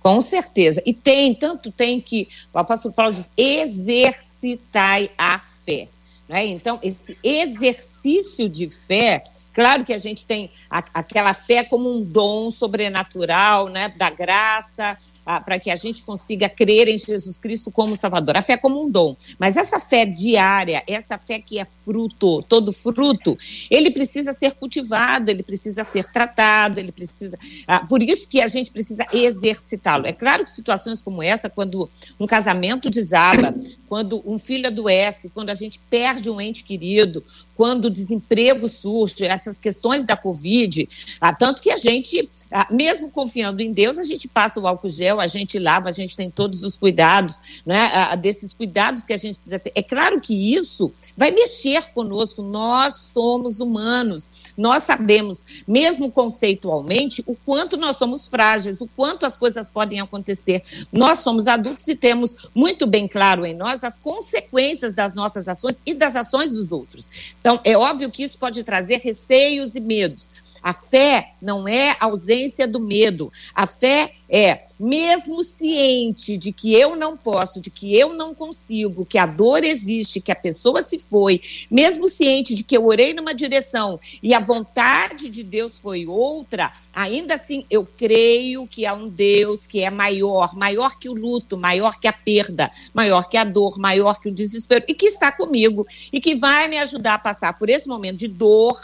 [0.00, 0.80] Com certeza.
[0.86, 5.88] E tem, tanto tem que o apóstolo Paulo diz: exercitai a fé.
[6.28, 6.46] Né?
[6.46, 12.02] Então, esse exercício de fé, claro que a gente tem a, aquela fé como um
[12.02, 13.88] dom sobrenatural, né?
[13.96, 18.36] da graça, para que a gente consiga crer em Jesus Cristo como Salvador.
[18.36, 19.16] A fé é como um dom.
[19.40, 23.36] Mas essa fé diária, essa fé que é fruto, todo fruto,
[23.68, 27.36] ele precisa ser cultivado, ele precisa ser tratado, ele precisa.
[27.66, 30.06] Ah, por isso que a gente precisa exercitá-lo.
[30.06, 33.52] É claro que situações como essa, quando um casamento desaba,
[33.88, 37.24] quando um filho adoece, quando a gente perde um ente querido,
[37.56, 40.88] quando o desemprego surge, essas questões da Covid,
[41.20, 44.88] ah, tanto que a gente, ah, mesmo confiando em Deus, a gente passa o álcool
[44.88, 49.12] gel, a gente lava, a gente tem todos os cuidados, né, ah, desses cuidados que
[49.12, 49.72] a gente precisa ter.
[49.74, 57.34] É claro que isso vai mexer conosco, nós somos humanos, nós sabemos, mesmo conceitualmente, o
[57.34, 60.62] quanto nós somos frágeis, o quanto as coisas podem acontecer.
[60.92, 65.76] Nós somos adultos e temos muito bem claro em nós as consequências das nossas ações
[65.86, 67.10] e das ações dos outros.
[67.46, 70.32] Então, é óbvio que isso pode trazer receios e medos.
[70.66, 73.32] A fé não é ausência do medo.
[73.54, 79.06] A fé é, mesmo ciente de que eu não posso, de que eu não consigo,
[79.06, 83.14] que a dor existe, que a pessoa se foi, mesmo ciente de que eu orei
[83.14, 88.92] numa direção e a vontade de Deus foi outra, ainda assim eu creio que há
[88.92, 93.36] um Deus que é maior, maior que o luto, maior que a perda, maior que
[93.36, 97.14] a dor, maior que o desespero e que está comigo e que vai me ajudar
[97.14, 98.80] a passar por esse momento de dor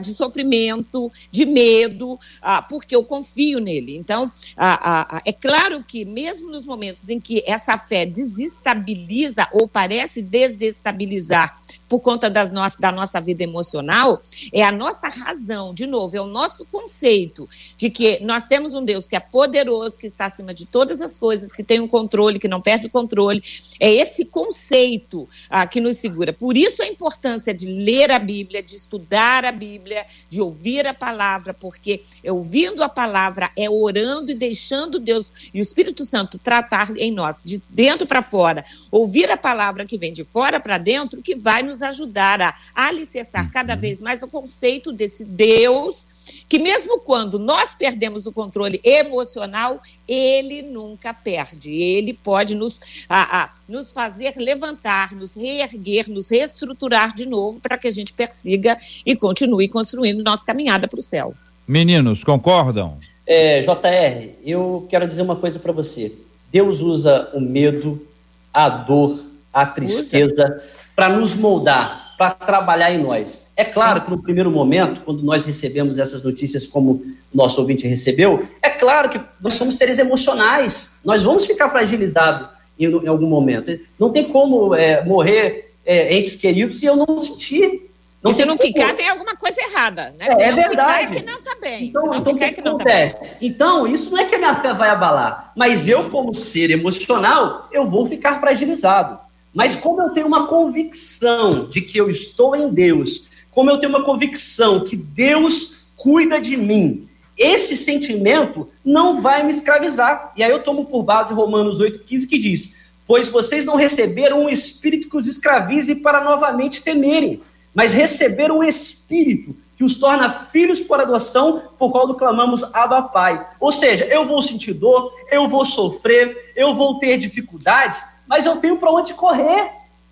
[0.00, 3.96] de sofrimento, de medo, ah, porque eu confio nele.
[3.96, 10.22] Então, ah, é claro que, mesmo nos momentos em que essa fé desestabiliza ou parece
[10.22, 11.56] desestabilizar
[11.88, 14.20] por conta das da nossa vida emocional,
[14.52, 18.84] é a nossa razão, de novo, é o nosso conceito de que nós temos um
[18.84, 22.38] Deus que é poderoso, que está acima de todas as coisas, que tem um controle,
[22.38, 23.42] que não perde o controle.
[23.80, 26.32] É esse conceito ah, que nos segura.
[26.32, 30.94] Por isso a importância de ler a Bíblia, de estudar a Bíblia, de ouvir a
[30.94, 36.38] palavra, porque é ouvindo a palavra, é orando e deixando Deus e o Espírito Santo
[36.38, 38.64] tratar em nós, de dentro para fora.
[38.90, 42.40] Ouvir a palavra que vem de fora para dentro, que vai nos nos ajudar
[42.74, 43.80] a alicerçar cada uhum.
[43.80, 46.08] vez mais o conceito desse Deus
[46.46, 51.72] que mesmo quando nós perdemos o controle emocional, ele nunca perde.
[51.72, 57.78] Ele pode nos, a, a, nos fazer levantar, nos reerguer, nos reestruturar de novo para
[57.78, 58.76] que a gente persiga
[59.06, 61.34] e continue construindo nossa caminhada para o céu.
[61.66, 62.98] Meninos, concordam?
[63.26, 66.12] É, JR, eu quero dizer uma coisa para você.
[66.50, 68.06] Deus usa o medo,
[68.52, 69.18] a dor,
[69.52, 70.62] a tristeza
[70.98, 73.52] para nos moldar, para trabalhar em nós.
[73.56, 74.04] É claro Sim.
[74.04, 76.94] que no primeiro momento, quando nós recebemos essas notícias como
[77.32, 82.48] o nosso ouvinte recebeu, é claro que nós somos seres emocionais, nós vamos ficar fragilizados
[82.76, 83.78] em, em algum momento.
[83.96, 87.88] Não tem como é, morrer é, entes queridos e eu não sentir.
[88.20, 88.66] Não e se não como...
[88.66, 90.26] ficar, tem alguma coisa errada, né?
[90.30, 90.70] É, é verdade.
[90.70, 91.84] Ficar é que não está bem.
[91.84, 93.12] Então, se não então, ficar é que não está bem.
[93.40, 97.68] Então, isso não é que a minha fé vai abalar, mas eu, como ser emocional,
[97.70, 99.27] eu vou ficar fragilizado.
[99.58, 103.90] Mas como eu tenho uma convicção de que eu estou em Deus, como eu tenho
[103.90, 110.32] uma convicção que Deus cuida de mim, esse sentimento não vai me escravizar.
[110.36, 114.48] E aí eu tomo por base Romanos 8,15 que diz: Pois vocês não receberam um
[114.48, 117.40] espírito que os escravize para novamente temerem,
[117.74, 123.44] mas receberam um espírito que os torna filhos por adoção, por qual clamamos Abba Pai.
[123.58, 128.56] Ou seja, eu vou sentir dor, eu vou sofrer, eu vou ter dificuldades, mas eu
[128.56, 129.70] tenho para onde correr.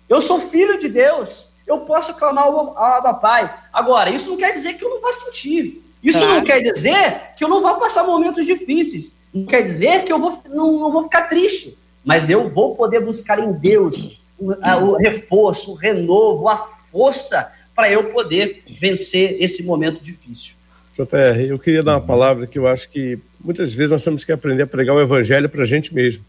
[0.09, 1.47] Eu sou filho de Deus.
[1.65, 3.53] Eu posso clamar ao Pai.
[3.71, 5.83] Agora, isso não quer dizer que eu não vá sentir.
[6.01, 6.35] Isso claro.
[6.35, 9.19] não quer dizer que eu não vá passar momentos difíceis.
[9.33, 11.77] Não quer dizer que eu vou, não, não vou ficar triste.
[12.03, 16.57] Mas eu vou poder buscar em Deus o, a, o reforço, o renovo, a
[16.91, 20.55] força para eu poder vencer esse momento difícil.
[20.95, 24.31] JR, eu queria dar uma palavra que eu acho que muitas vezes nós temos que
[24.31, 26.23] aprender a pregar o evangelho para a gente mesmo.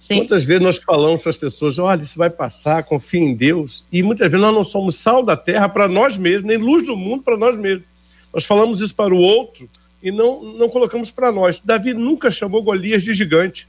[0.00, 0.20] Sim.
[0.20, 4.02] Quantas vezes nós falamos para as pessoas, olha, isso vai passar, confia em Deus, e
[4.02, 7.22] muitas vezes nós não somos sal da terra para nós mesmos, nem luz do mundo
[7.22, 7.84] para nós mesmos.
[8.32, 9.68] Nós falamos isso para o outro
[10.02, 11.60] e não, não colocamos para nós.
[11.62, 13.68] Davi nunca chamou Golias de gigante.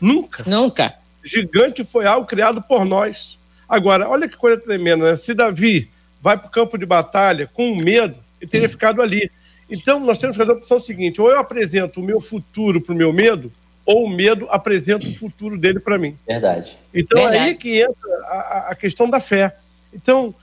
[0.00, 0.44] Nunca.
[0.46, 0.94] Nunca.
[1.22, 3.38] Gigante foi algo criado por nós.
[3.68, 5.16] Agora, olha que coisa tremenda, né?
[5.16, 5.90] Se Davi
[6.22, 9.30] vai para o campo de batalha com medo, ele teria ficado ali.
[9.68, 12.94] Então, nós temos que fazer a opção seguinte: ou eu apresento o meu futuro para
[12.94, 13.52] o meu medo,
[13.86, 16.18] ou o medo apresenta o futuro dele para mim.
[16.26, 16.76] Verdade.
[16.92, 17.44] Então Verdade.
[17.44, 19.56] aí que entra a, a, questão da fé.
[19.94, 20.34] Então,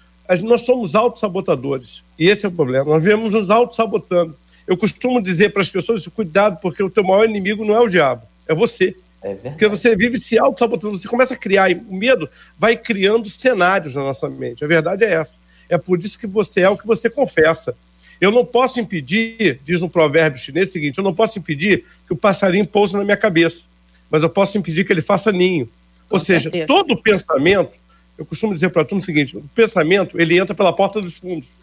[0.41, 2.01] nós somos autossabotadores.
[2.17, 2.85] E esse é o problema.
[2.85, 4.35] Nós viemos nos autossabotando.
[4.65, 7.89] Eu costumo dizer para as pessoas: cuidado, porque o teu maior inimigo não é o
[7.89, 8.95] diabo, é você.
[9.21, 13.29] É porque você vive se auto-sabotando, você começa a criar, e o medo vai criando
[13.29, 14.63] cenários na nossa mente.
[14.63, 15.39] A verdade é essa.
[15.69, 17.75] É por isso que você é o que você confessa.
[18.23, 22.13] Eu não posso impedir, diz um provérbio chinês o seguinte: eu não posso impedir que
[22.13, 23.65] o passarinho pouse na minha cabeça,
[24.09, 25.65] mas eu posso impedir que ele faça ninho.
[26.07, 26.67] Com Ou seja, certeza.
[26.67, 27.73] todo pensamento,
[28.17, 31.57] eu costumo dizer para todo o seguinte: o pensamento ele entra pela porta dos fundos,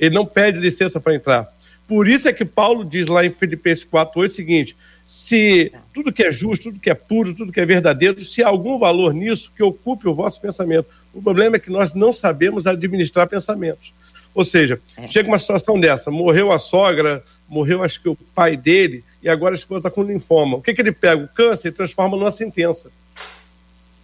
[0.00, 1.46] ele não pede licença para entrar.
[1.86, 6.22] Por isso é que Paulo diz lá em Filipenses 4,8 o seguinte: se tudo que
[6.22, 9.52] é justo, tudo que é puro, tudo que é verdadeiro, se há algum valor nisso,
[9.54, 10.86] que ocupe o vosso pensamento.
[11.12, 13.92] O problema é que nós não sabemos administrar pensamentos.
[14.38, 15.08] Ou seja, é.
[15.08, 19.52] chega uma situação dessa, morreu a sogra, morreu acho que o pai dele, e agora
[19.52, 20.58] a esposa está com linfoma.
[20.58, 21.24] O que, que ele pega?
[21.24, 22.88] O câncer e transforma numa sentença.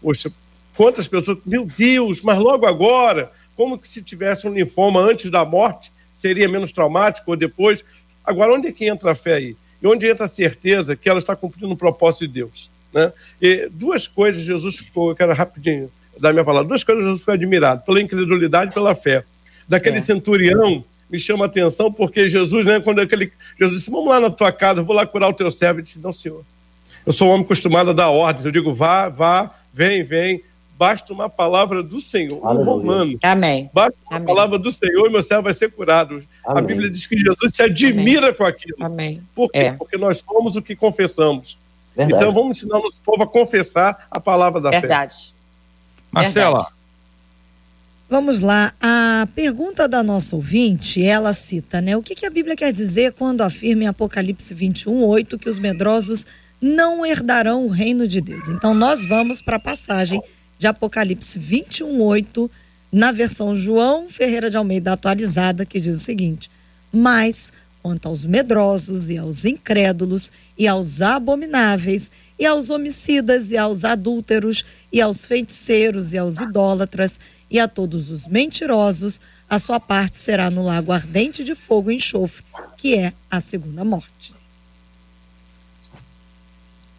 [0.03, 0.33] Poxa,
[0.77, 5.45] quantas pessoas, meu Deus, mas logo agora, como que se tivesse um linfoma antes da
[5.45, 7.85] morte, seria menos traumático ou depois?
[8.25, 9.57] Agora, onde é que entra a fé aí?
[9.81, 12.69] E onde entra a certeza que ela está cumprindo o propósito de Deus?
[12.93, 13.13] Né?
[13.41, 17.35] E duas coisas Jesus ficou, eu quero rapidinho dar minha palavra, duas coisas Jesus foi
[17.35, 19.25] admirado, pela incredulidade e pela fé
[19.69, 20.01] daquele é.
[20.01, 23.33] centurião me chama a atenção, porque Jesus, né, quando aquele.
[23.59, 25.81] Jesus disse: Vamos lá na tua casa, eu vou lá curar o teu servo.
[25.81, 26.45] Ele disse: Não, senhor.
[27.07, 28.47] Eu sou um homem acostumado a dar ordens.
[28.47, 30.43] Eu digo: vá, vá, vem, vem.
[30.77, 33.17] Basta uma palavra do Senhor, um romano.
[33.23, 33.71] Amém.
[33.73, 34.27] Basta uma Amém.
[34.27, 36.25] palavra do Senhor e meu servo vai ser curado.
[36.45, 36.59] Amém.
[36.59, 38.35] A Bíblia diz que Jesus se admira Amém.
[38.35, 38.77] com aquilo.
[38.81, 39.23] Amém.
[39.37, 39.59] Por quê?
[39.59, 39.73] É.
[39.75, 41.57] Porque nós somos o que confessamos.
[41.95, 42.21] Verdade.
[42.21, 45.15] Então vamos ensinar o nosso povo a confessar a palavra da Verdade.
[45.15, 45.33] fé.
[46.11, 46.59] Marcela.
[46.59, 46.75] Verdade.
[48.09, 51.97] Vamos lá, a pergunta da nossa ouvinte, ela cita, né?
[51.97, 55.59] O que, que a Bíblia quer dizer quando afirma em Apocalipse 21, 8 que os
[55.59, 56.27] medrosos
[56.61, 58.49] não herdarão o reino de Deus?
[58.51, 60.23] Então, nós vamos para a passagem
[60.59, 62.51] de Apocalipse 21, 8,
[62.93, 66.51] na versão João Ferreira de Almeida atualizada, que diz o seguinte:
[66.93, 73.83] Mas quanto aos medrosos e aos incrédulos e aos abomináveis e aos homicidas e aos
[73.83, 77.19] adúlteros e aos feiticeiros e aos idólatras
[77.55, 81.95] e a todos os mentirosos, a sua parte será no lago ardente de fogo e
[81.95, 82.45] enxofre,
[82.77, 84.35] que é a segunda morte.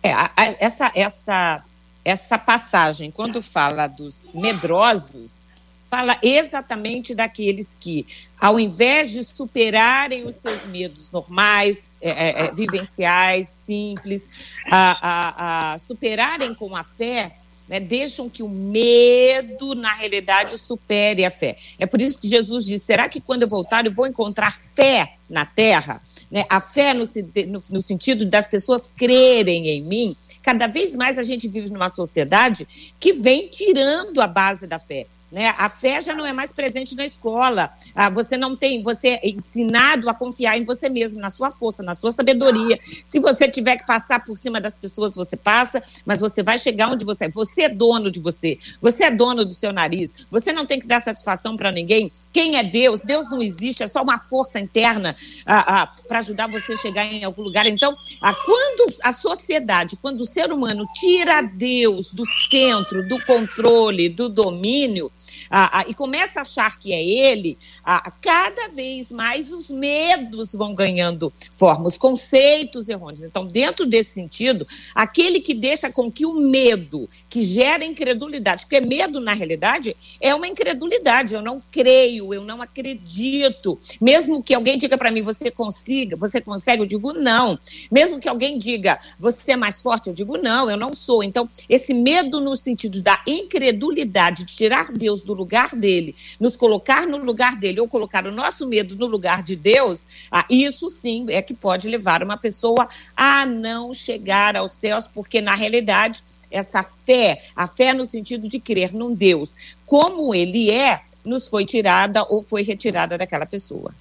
[0.01, 1.63] É, a, a, essa, essa,
[2.05, 5.45] essa passagem, quando fala dos medrosos,
[5.89, 8.07] fala exatamente daqueles que,
[8.39, 14.29] ao invés de superarem os seus medos normais, é, é, é vivenciais, simples,
[14.71, 21.25] a, a, a superarem com a fé, né, deixam que o medo, na realidade, supere
[21.25, 21.57] a fé.
[21.79, 25.13] É por isso que Jesus disse: será que quando eu voltar eu vou encontrar fé
[25.29, 26.01] na terra?
[26.29, 27.05] Né, a fé no,
[27.47, 30.15] no, no sentido das pessoas crerem em mim.
[30.41, 32.67] Cada vez mais a gente vive numa sociedade
[32.99, 35.07] que vem tirando a base da fé.
[35.35, 35.53] Né?
[35.57, 37.69] A fé já não é mais presente na escola.
[37.93, 41.83] Ah, você não tem, você é ensinado a confiar em você mesmo, na sua força,
[41.83, 42.79] na sua sabedoria.
[43.05, 46.89] Se você tiver que passar por cima das pessoas, você passa, mas você vai chegar
[46.89, 47.29] onde você é.
[47.31, 48.57] Você é dono de você.
[48.79, 50.13] Você é dono do seu nariz.
[50.31, 52.09] Você não tem que dar satisfação para ninguém.
[52.31, 53.01] Quem é Deus?
[53.01, 57.03] Deus não existe, é só uma força interna ah, ah, para ajudar você a chegar
[57.03, 57.65] em algum lugar.
[57.65, 64.07] Então, ah, quando a sociedade, quando o ser humano tira Deus do centro, do controle,
[64.07, 65.11] do domínio,
[65.49, 70.53] ah, ah, e começa a achar que é ele, ah, cada vez mais os medos
[70.53, 73.23] vão ganhando forma, os conceitos errôneos.
[73.23, 78.81] Então, dentro desse sentido, aquele que deixa com que o medo, que gera incredulidade, porque
[78.81, 81.33] medo, na realidade, é uma incredulidade.
[81.33, 83.77] Eu não creio, eu não acredito.
[83.99, 87.57] Mesmo que alguém diga para mim, você consiga, você consegue, eu digo não.
[87.91, 91.23] Mesmo que alguém diga, você é mais forte, eu digo não, eu não sou.
[91.23, 97.05] Então, esse medo no sentido da incredulidade, de tirar Deus do lugar dele, nos colocar
[97.05, 101.27] no lugar dele, ou colocar o nosso medo no lugar de Deus, ah, isso sim
[101.29, 106.83] é que pode levar uma pessoa a não chegar aos céus, porque na realidade essa
[107.05, 112.23] fé, a fé no sentido de crer num Deus como ele é, nos foi tirada
[112.23, 113.93] ou foi retirada daquela pessoa.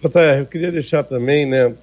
[0.00, 1.74] JR, eu queria deixar também, né,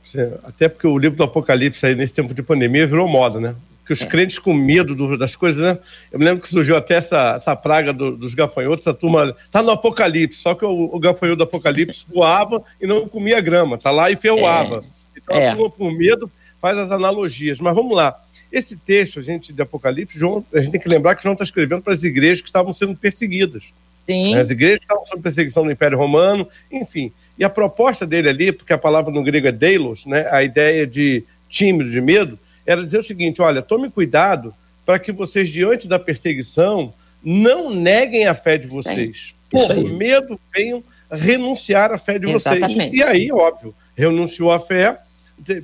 [0.44, 3.56] até porque o livro do Apocalipse aí nesse tempo de pandemia virou moda, né?
[3.88, 4.06] Que os é.
[4.06, 5.80] crentes com medo do, das coisas, né?
[6.12, 9.64] Eu me lembro que surgiu até essa, essa praga do, dos gafanhotos, a turma tá
[9.64, 13.90] no apocalipse, só que o, o gafanhoto do apocalipse voava e não comia grama, tá
[13.90, 14.84] lá e ferroava.
[14.84, 15.18] É.
[15.18, 15.50] Então é.
[15.50, 16.30] a turma com medo
[16.62, 17.60] faz as analogias.
[17.60, 18.22] Mas vamos lá.
[18.52, 21.44] Esse texto, a gente, de Apocalipse, João, a gente tem que lembrar que João está
[21.44, 23.64] escrevendo para as igrejas que estavam sendo perseguidas.
[24.06, 24.36] Sim.
[24.36, 27.12] As igrejas estavam sob perseguição do Império Romano, enfim.
[27.38, 30.88] E a proposta dele ali, porque a palavra no grego é deilos, né, a ideia
[30.88, 34.54] de tímido, de medo, era dizer o seguinte: olha, tome cuidado
[34.86, 36.94] para que vocês, diante da perseguição,
[37.24, 39.34] não neguem a fé de vocês.
[39.50, 42.76] Por medo, venham renunciar à fé de Exatamente.
[42.76, 42.94] vocês.
[42.94, 45.00] E aí, óbvio, renunciou à fé,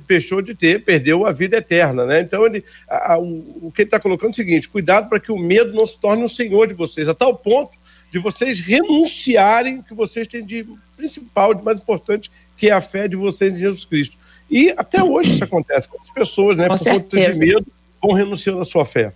[0.08, 2.20] deixou de ter, perdeu a vida eterna, né?
[2.20, 5.20] Então, ele, a, a, o, o que ele está colocando é o seguinte: cuidado para
[5.20, 7.72] que o medo não se torne o senhor de vocês, a tal ponto
[8.10, 10.64] de vocês renunciarem o que vocês têm de
[10.96, 14.16] principal, de mais importante, que é a fé de vocês em Jesus Cristo.
[14.50, 15.88] E até hoje isso acontece.
[15.88, 17.66] Quantas pessoas, né, Com por conta de medo,
[18.02, 19.12] vão renunciando à sua fé?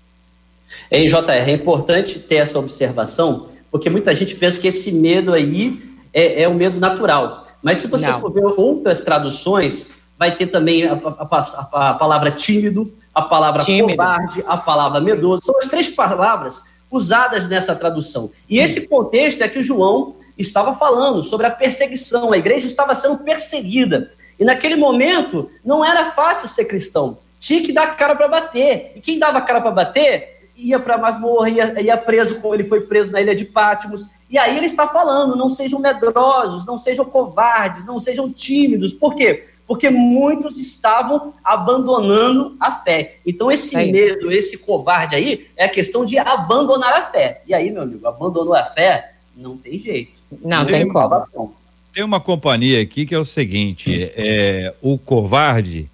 [0.91, 5.81] Em JR, é importante ter essa observação, porque muita gente pensa que esse medo aí
[6.13, 7.47] é, é o medo natural.
[7.63, 8.21] Mas se você Não.
[8.21, 13.65] for ver outras traduções, vai ter também a, a, a, a palavra tímido, a palavra
[13.65, 13.97] tímido.
[13.97, 15.43] covarde, a palavra medroso.
[15.45, 18.31] São as três palavras usadas nessa tradução.
[18.49, 22.33] E esse contexto é que o João estava falando sobre a perseguição.
[22.33, 24.11] A igreja estava sendo perseguida.
[24.39, 27.19] E naquele momento, não era fácil ser cristão.
[27.39, 28.93] Tinha que dar cara para bater.
[28.97, 32.81] E quem dava cara para bater ia para masmorra, ia, ia preso como ele foi
[32.81, 34.07] preso na ilha de Pátimos.
[34.29, 38.93] E aí ele está falando: não sejam medrosos, não sejam covardes, não sejam tímidos.
[38.93, 39.47] Por quê?
[39.67, 43.19] Porque muitos estavam abandonando a fé.
[43.27, 47.43] Então, esse medo, esse covarde aí, é a questão de abandonar a fé.
[47.47, 50.13] E aí, meu amigo, abandonou a fé, não tem jeito.
[50.43, 51.55] Não, não tem, como.
[51.99, 55.91] Tem uma companhia aqui que é o seguinte: é, o covarde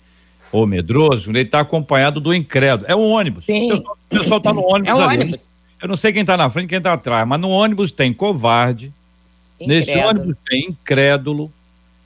[0.52, 2.84] ou medroso, ele está acompanhado do incrédulo.
[2.86, 3.46] É um ônibus.
[3.46, 3.72] Sim.
[3.72, 4.90] O pessoal está no ônibus.
[4.90, 5.22] É um ali.
[5.22, 5.50] ônibus.
[5.80, 8.12] Eu não sei quem está na frente e quem está atrás, mas no ônibus tem
[8.12, 8.92] covarde,
[9.58, 9.80] incrédulo.
[9.80, 11.52] nesse ônibus tem incrédulo,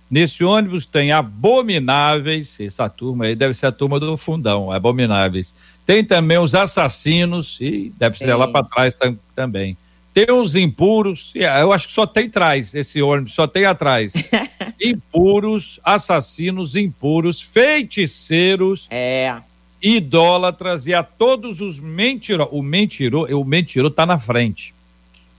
[0.08, 5.52] nesse ônibus tem abomináveis, essa turma aí deve ser a turma do fundão, abomináveis.
[5.84, 8.96] Tem também os assassinos, e deve ser lá para trás
[9.34, 9.76] também.
[10.14, 14.12] Tem os impuros, eu acho que só tem trás esse ônibus, só tem atrás.
[14.80, 19.36] impuros, assassinos, impuros, feiticeiros, é.
[19.82, 22.52] idólatras e a todos os mentirosos.
[22.52, 24.74] O mentiroso, o mentiroso tá na frente.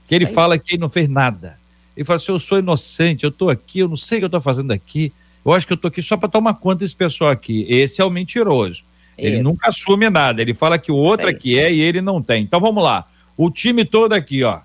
[0.08, 1.58] Que ele fala que ele não fez nada.
[1.96, 4.30] Ele fala assim: eu sou inocente, eu tô aqui, eu não sei o que eu
[4.30, 5.12] tô fazendo aqui.
[5.44, 7.64] Eu acho que eu tô aqui só para tomar conta desse pessoal aqui.
[7.68, 8.84] Esse é o mentiroso.
[9.16, 10.40] Ele nunca assume nada.
[10.40, 12.42] Ele fala que o outro aqui é e ele não tem.
[12.42, 13.06] Então vamos lá.
[13.42, 14.60] O time todo aqui, ó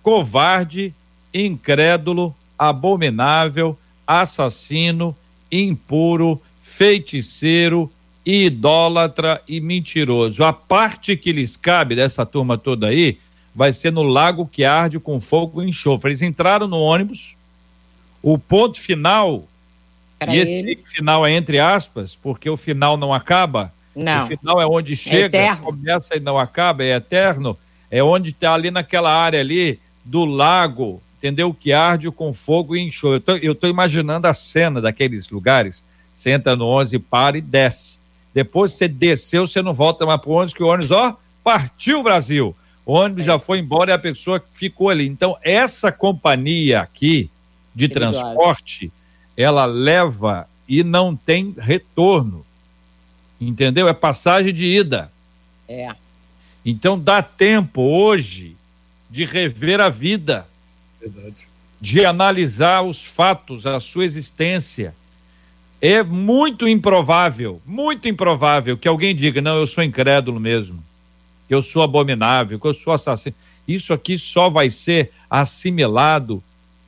[0.00, 0.94] covarde,
[1.32, 5.16] incrédulo, abominável, assassino,
[5.50, 7.90] impuro, feiticeiro,
[8.24, 10.44] idólatra e mentiroso.
[10.44, 13.18] A parte que lhes cabe dessa turma toda aí,
[13.54, 16.10] vai ser no lago que arde com fogo e enxofre.
[16.10, 17.34] Eles entraram no ônibus,
[18.22, 19.44] o ponto final,
[20.18, 20.86] Pra e esse eles.
[20.92, 23.72] final é entre aspas, porque o final não acaba.
[23.96, 24.24] Não.
[24.24, 25.64] O final é onde chega, eterno.
[25.64, 27.56] começa e não acaba, é eterno.
[27.90, 31.54] É onde está ali naquela área ali do lago, entendeu?
[31.54, 33.22] Que arde com fogo e enxofre.
[33.42, 35.84] Eu tô imaginando a cena daqueles lugares.
[36.12, 37.98] Você entra no ônibus e para e desce.
[38.32, 42.00] Depois você desceu, você não volta mais para o ônibus, que o ônibus, ó, partiu
[42.00, 42.54] o Brasil.
[42.84, 45.06] O ônibus já foi embora e a pessoa ficou ali.
[45.06, 47.30] Então, essa companhia aqui
[47.74, 48.20] de Perigosa.
[48.20, 48.92] transporte,
[49.36, 52.44] ela leva e não tem retorno.
[53.40, 53.88] Entendeu?
[53.88, 55.10] É passagem de ida.
[55.68, 55.88] É.
[56.64, 58.56] Então dá tempo hoje
[59.10, 60.46] de rever a vida,
[61.00, 61.46] Verdade.
[61.80, 64.94] de analisar os fatos, a sua existência.
[65.80, 70.82] É muito improvável, muito improvável que alguém diga: não, eu sou incrédulo mesmo,
[71.46, 73.36] que eu sou abominável, que eu sou assassino.
[73.68, 76.42] Isso aqui só vai ser assimilado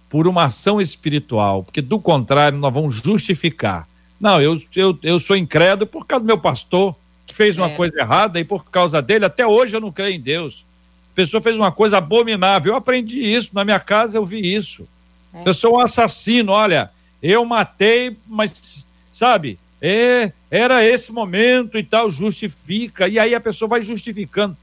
[0.09, 3.87] por uma ação espiritual, porque do contrário nós vamos justificar.
[4.19, 6.97] Não, eu, eu, eu sou incrédulo por causa do meu pastor,
[7.27, 7.75] que fez uma É.
[7.75, 10.65] coisa errada e por causa dele, até hoje eu não creio em Deus.
[11.13, 12.73] A pessoa fez uma coisa abominável.
[12.73, 14.87] Eu aprendi isso, na minha casa eu vi isso.
[15.35, 15.43] É.
[15.49, 16.91] Eu sou um assassino, olha,
[17.23, 23.09] eu matei, mas, sabe, é, era esse momento e tal, justifica.
[23.09, 24.57] E aí a pessoa vai justificando.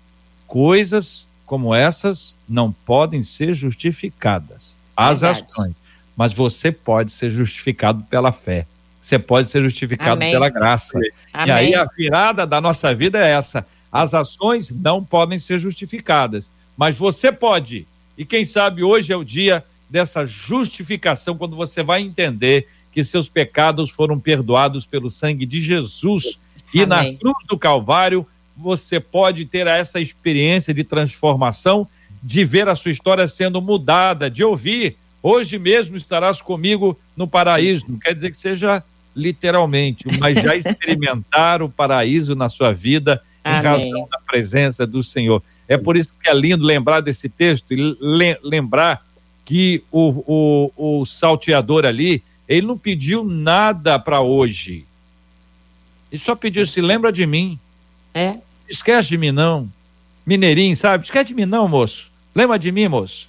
[0.47, 4.75] Coisas como essas não podem ser justificadas.
[4.95, 5.45] As Verdade.
[5.49, 5.73] ações.
[6.15, 8.67] Mas você pode ser justificado pela fé.
[9.03, 10.31] Você pode ser justificado Amém.
[10.31, 10.97] pela graça.
[11.33, 11.47] Amém.
[11.47, 13.67] E aí a virada da nossa vida é essa.
[13.91, 17.85] As ações não podem ser justificadas, mas você pode.
[18.17, 23.27] E quem sabe hoje é o dia dessa justificação, quando você vai entender que seus
[23.27, 26.39] pecados foram perdoados pelo sangue de Jesus.
[26.73, 28.25] E na cruz do Calvário,
[28.55, 31.85] você pode ter essa experiência de transformação,
[32.21, 34.95] de ver a sua história sendo mudada, de ouvir.
[35.21, 37.83] Hoje mesmo estarás comigo no paraíso.
[37.89, 38.81] Não quer dizer que seja
[39.15, 43.61] literalmente, mas já experimentar o paraíso na sua vida em Amém.
[43.91, 45.41] razão da presença do Senhor.
[45.67, 49.05] É por isso que é lindo lembrar desse texto e le- lembrar
[49.45, 54.85] que o, o, o salteador ali, ele não pediu nada para hoje.
[56.11, 57.59] Ele só pediu, se lembra de mim.
[58.13, 58.35] É.
[58.69, 59.69] Esquece de mim, não.
[60.25, 61.03] Mineirinho, sabe?
[61.05, 62.09] Esquece de mim, não, moço.
[62.35, 63.27] Lembra de mim, moço.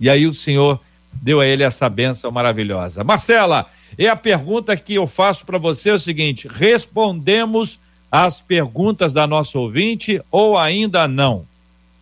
[0.00, 0.80] E aí o Senhor
[1.12, 3.04] deu a ele essa bênção maravilhosa.
[3.04, 7.78] Marcela, e a pergunta que eu faço para você é o seguinte: respondemos
[8.10, 11.46] as perguntas da nossa ouvinte ou ainda não?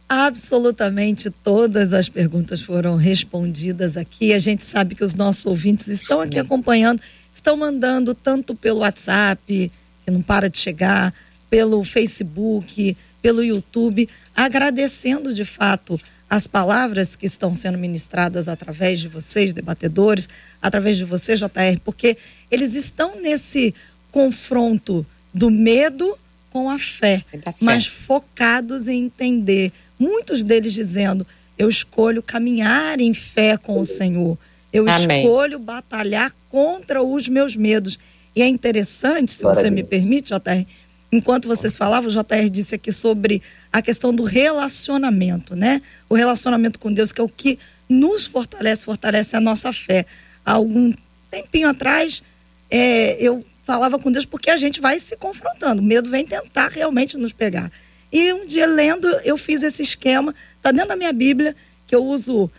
[0.09, 4.32] Absolutamente todas as perguntas foram respondidas aqui.
[4.32, 7.01] A gente sabe que os nossos ouvintes estão aqui acompanhando,
[7.32, 9.70] estão mandando tanto pelo WhatsApp,
[10.05, 11.14] que não para de chegar,
[11.49, 16.01] pelo Facebook, pelo YouTube, agradecendo de fato
[16.31, 20.28] as palavras que estão sendo ministradas através de vocês, debatedores,
[20.62, 22.16] através de você, JR, porque
[22.49, 23.74] eles estão nesse
[24.12, 25.05] confronto
[25.35, 26.16] do medo
[26.53, 27.64] com a fé, Tá certo.
[27.64, 29.72] mas focados em entender.
[29.99, 31.26] Muitos deles dizendo:
[31.59, 34.39] eu escolho caminhar em fé com o Senhor.
[34.72, 35.22] Eu Amém.
[35.22, 37.99] escolho batalhar contra os meus medos.
[38.37, 40.64] E é interessante, se você me permite, JR,
[41.12, 43.42] enquanto vocês falavam, o JR disse aqui sobre
[43.72, 45.80] a questão do relacionamento, né?
[46.08, 47.58] O relacionamento com Deus, que é o que
[47.88, 50.06] nos fortalece, fortalece a nossa fé.
[50.44, 50.92] Há algum
[51.30, 52.22] tempinho atrás,
[52.70, 55.80] é, eu falava com Deus porque a gente vai se confrontando.
[55.80, 57.70] O medo vem tentar realmente nos pegar.
[58.12, 61.54] E um dia lendo, eu fiz esse esquema, tá dentro da minha Bíblia,
[61.86, 62.50] que eu uso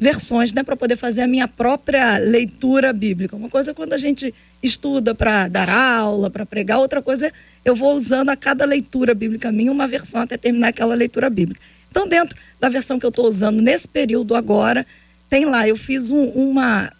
[0.00, 3.36] versões, né, para poder fazer a minha própria leitura bíblica.
[3.36, 7.32] Uma coisa é quando a gente estuda para dar aula, para pregar, outra coisa é
[7.66, 11.60] eu vou usando a cada leitura bíblica minha uma versão até terminar aquela leitura bíblica.
[11.90, 14.86] Então, dentro da versão que eu estou usando nesse período agora,
[15.28, 16.90] tem lá, eu fiz um- uma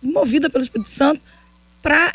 [0.00, 1.20] movida pelo Espírito Santo
[1.82, 2.14] para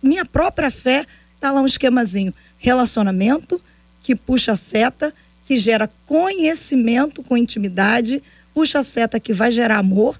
[0.00, 1.04] minha própria fé,
[1.40, 2.32] tá lá um esquemazinho.
[2.58, 3.60] Relacionamento
[4.04, 5.12] que puxa a seta,
[5.46, 8.22] que gera conhecimento com intimidade,
[8.54, 10.18] puxa a seta que vai gerar amor,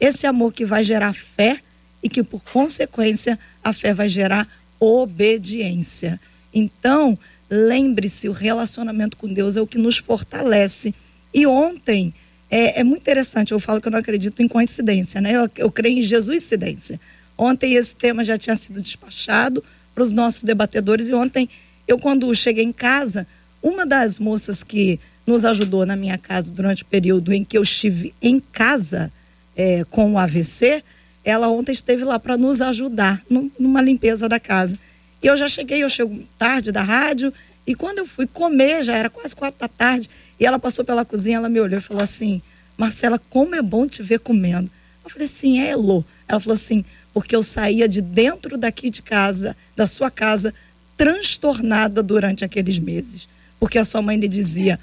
[0.00, 1.60] esse amor que vai gerar fé
[2.02, 4.46] e que, por consequência, a fé vai gerar
[4.78, 6.20] obediência.
[6.52, 7.18] Então,
[7.48, 10.94] lembre-se, o relacionamento com Deus é o que nos fortalece.
[11.32, 12.12] E ontem,
[12.50, 15.32] é, é muito interessante, eu falo que eu não acredito em coincidência, né?
[15.32, 17.00] Eu, eu creio em Jesuscidência.
[17.36, 19.62] Ontem esse tema já tinha sido despachado
[19.94, 21.48] para os nossos debatedores e ontem,
[21.86, 23.26] eu quando cheguei em casa,
[23.62, 24.98] uma das moças que
[25.28, 29.12] nos ajudou na minha casa durante o período em que eu estive em casa
[29.54, 30.82] é, com o AVC,
[31.24, 34.78] ela ontem esteve lá para nos ajudar num- numa limpeza da casa.
[35.22, 37.32] E eu já cheguei, eu chego tarde da rádio,
[37.70, 40.08] E quando eu fui comer, já era quase quatro da tarde,
[40.40, 42.40] e ela passou pela cozinha, ela me olhou e falou assim:
[42.78, 44.70] Marcela, como é bom te ver comendo.
[45.04, 46.02] Eu falei assim, é, Elô.
[46.26, 50.54] Ela falou assim, porque eu saía de dentro daqui de casa, da sua casa,
[50.96, 53.28] transtornada durante aqueles meses.
[53.60, 54.78] Porque a sua mãe lhe dizia,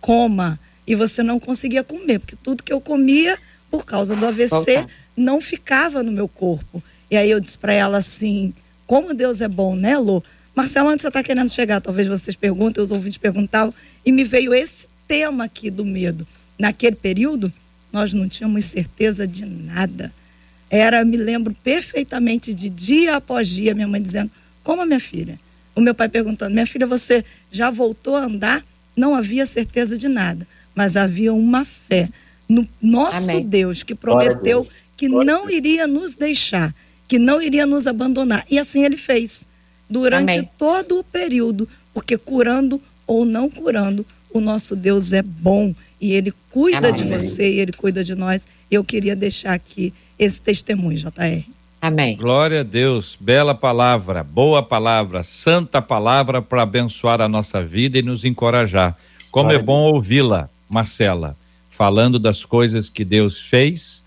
[0.00, 3.38] coma, e você não conseguia comer, porque tudo que eu comia,
[3.70, 4.86] por causa do AVC,
[5.16, 6.82] não ficava no meu corpo.
[7.10, 8.54] E aí eu disse para ela assim,
[8.86, 10.22] como Deus é bom, né, Lô?
[10.54, 11.80] Marcelo, onde você está querendo chegar?
[11.80, 13.72] Talvez vocês perguntem, os ouvintes perguntavam,
[14.04, 16.26] e me veio esse tema aqui do medo.
[16.58, 17.52] Naquele período,
[17.92, 20.12] nós não tínhamos certeza de nada.
[20.70, 24.30] Era, me lembro perfeitamente de dia após dia, minha mãe dizendo:
[24.62, 25.38] Como minha filha?
[25.74, 28.64] O meu pai perguntando: Minha filha, você já voltou a andar?
[28.98, 32.08] Não havia certeza de nada, mas havia uma fé
[32.48, 33.46] no nosso Amém.
[33.46, 34.68] Deus que prometeu Deus.
[34.96, 36.74] que Glória não iria nos deixar,
[37.06, 38.44] que não iria nos abandonar.
[38.50, 39.46] E assim ele fez
[39.88, 40.50] durante Amém.
[40.58, 46.32] todo o período, porque curando ou não curando, o nosso Deus é bom e ele
[46.50, 46.94] cuida Amém.
[46.94, 48.46] de você e ele cuida de nós.
[48.70, 51.44] Eu queria deixar aqui esse testemunho, JR.
[51.80, 52.16] Amém.
[52.16, 58.02] Glória a Deus, bela palavra, boa palavra, santa palavra para abençoar a nossa vida e
[58.02, 58.96] nos encorajar.
[59.30, 61.36] Como Glória é bom ouvi-la, Marcela,
[61.70, 64.02] falando das coisas que Deus fez,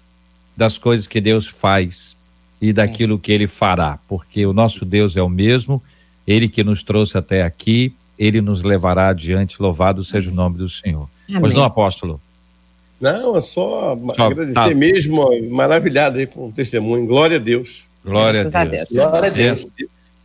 [0.55, 2.17] das coisas que Deus faz
[2.61, 3.19] e daquilo é.
[3.19, 5.81] que ele fará, porque o nosso Deus é o mesmo,
[6.27, 10.69] ele que nos trouxe até aqui, ele nos levará adiante, louvado seja o nome do
[10.69, 11.09] Senhor.
[11.27, 11.41] Amém.
[11.41, 12.19] Pois não, apóstolo?
[13.01, 14.73] Não, é só, só agradecer tá.
[14.75, 17.07] mesmo, maravilhado aí com o testemunho.
[17.07, 17.83] Glória a Deus.
[18.05, 18.89] Glória a Deus.
[18.89, 19.09] Deus.
[19.09, 19.67] Glória a Deus.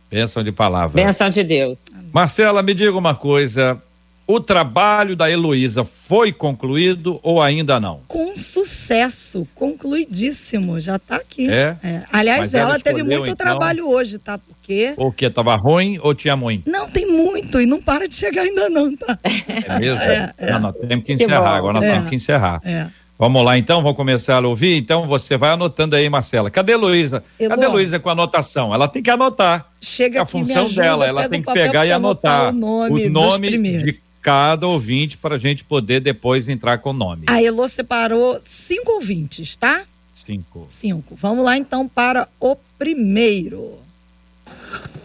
[0.09, 1.03] Bênção de palavra.
[1.03, 1.87] Bênção de Deus.
[2.13, 3.81] Marcela, me diga uma coisa.
[4.27, 8.01] O trabalho da Heloísa foi concluído ou ainda não?
[8.07, 11.49] Com sucesso, concluidíssimo, já está aqui.
[11.49, 11.77] É?
[11.81, 12.03] é.
[12.11, 13.35] Aliás, ela, ela teve muito então...
[13.35, 14.37] trabalho hoje, tá?
[14.67, 14.93] Porque.
[14.97, 15.29] O que?
[15.29, 16.69] Tava ruim ou tinha muito?
[16.69, 19.17] Não, tem muito e não para de chegar ainda não, tá?
[19.23, 20.01] É mesmo?
[20.01, 20.51] É, é.
[20.51, 21.93] Não, nós temos que encerrar, que agora nós é.
[21.93, 22.61] temos que encerrar.
[22.65, 22.87] É.
[23.17, 24.77] Vamos lá então, vamos começar a ouvir?
[24.77, 26.51] Então você vai anotando aí, Marcela.
[26.51, 27.23] Cadê a Luísa?
[27.39, 28.73] Cadê a Luísa com a anotação?
[28.73, 29.71] Ela tem que anotar.
[29.81, 33.09] Chega é a função ajuda, dela, ela tem que pegar e anotar, o nome, o
[33.09, 37.23] nome de cada ouvinte para a gente poder depois entrar com o nome.
[37.27, 39.83] A Elo separou cinco ouvintes, tá?
[40.25, 40.65] Cinco.
[40.69, 41.15] Cinco.
[41.15, 43.86] Vamos lá então para o primeiro.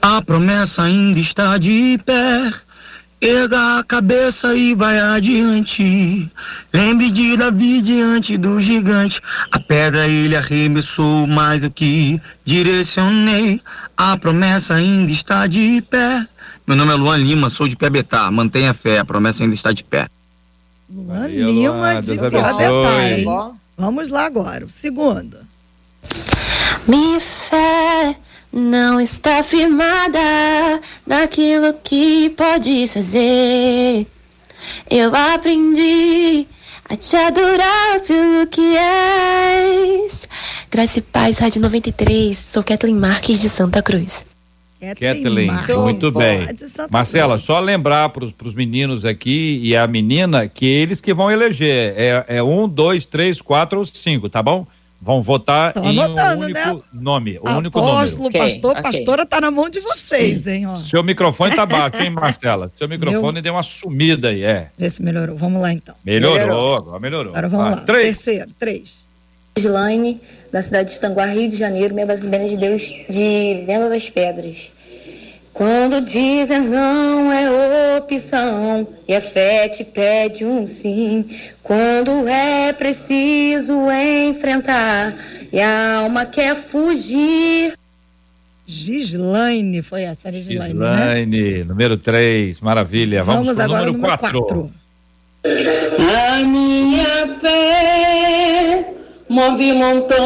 [0.00, 2.50] A promessa ainda está de pé.
[3.20, 6.28] Erga a cabeça e vai adiante.
[6.74, 9.20] Lembre de Davi diante do gigante.
[9.52, 13.60] A pedra ele arremessou, mas o que direcionei.
[13.96, 16.26] A promessa ainda está de pé.
[16.66, 18.28] Meu nome é Luan Lima, sou de Piabetá.
[18.28, 20.08] Mantenha fé, a promessa ainda está de pé.
[20.90, 23.24] Luan Aí, Lima Luan, de hein?
[23.78, 25.38] Vamos lá agora, o segundo.
[26.88, 28.16] Minha fé
[28.52, 34.06] não está firmada naquilo que podes fazer.
[34.90, 36.46] Eu aprendi
[36.88, 40.28] a te adorar pelo que és.
[40.70, 42.36] Graça e Paz, Rádio 93.
[42.36, 44.26] Sou Kathleen Marques de Santa Cruz.
[44.98, 45.50] Kathleen,
[45.80, 46.40] muito bem.
[46.90, 51.94] Marcela, só lembrar para os meninos aqui e a menina que eles que vão eleger.
[51.96, 54.66] É, é um, dois, três, quatro ou cinco, tá bom?
[55.04, 56.82] Vão votar em anotando, um único né?
[56.92, 57.38] nome.
[57.40, 58.44] O único Apóstolo, número.
[58.44, 58.82] pastor, okay.
[58.84, 60.64] pastora, tá na mão de vocês, hein?
[60.68, 60.76] Ó.
[60.76, 62.70] Seu microfone tá baixo, hein, Marcela?
[62.78, 63.42] Seu microfone Meu...
[63.42, 64.68] deu uma sumida aí, é.
[64.78, 65.36] Vê se melhorou.
[65.36, 65.96] Vamos lá, então.
[66.04, 66.76] Melhorou, melhorou.
[66.76, 67.32] agora melhorou.
[67.32, 67.82] Agora vamos lá.
[67.82, 68.16] Três.
[68.16, 69.02] Terceiro, três.
[69.56, 70.20] Gislaine,
[70.52, 74.70] da cidade de Tanguá, Rio de Janeiro, membro Assembleia de Deus de Venda das Pedras.
[75.62, 81.24] Quando dizem não é opção e a fé te pede um sim.
[81.62, 83.72] Quando é preciso
[84.28, 85.14] enfrentar
[85.52, 87.74] e a alma quer fugir.
[88.66, 91.62] Gislaine, foi essa, Gislaine, Gislaine, né?
[91.62, 93.22] número 3, maravilha.
[93.22, 94.68] Vamos, Vamos agora número 4.
[95.44, 98.92] A minha fé
[99.28, 100.18] move montanhas.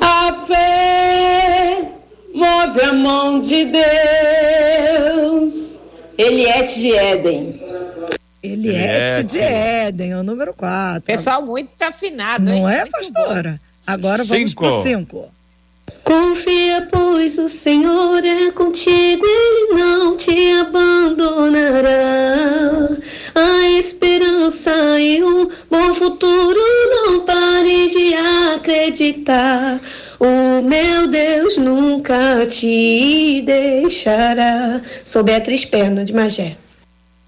[0.00, 0.97] A fé
[2.34, 3.80] move a mão de Deus.
[6.16, 7.60] Eliette de Éden.
[8.42, 11.02] Eliette de Éden, o número 4.
[11.02, 12.76] Pessoal muito afinado, Não hein?
[12.76, 13.52] é, muito pastora?
[13.52, 13.58] Bom.
[13.86, 15.30] Agora vamos para 5.
[16.04, 21.88] Confia, pois o Senhor é contigo, Ele não te abandonará.
[23.34, 24.70] A esperança
[25.00, 26.60] e um bom futuro,
[26.90, 28.14] não pare de
[28.54, 29.80] acreditar.
[30.20, 34.82] O meu Deus nunca te deixará.
[35.04, 36.56] Sou Beatriz Perna, de Magé.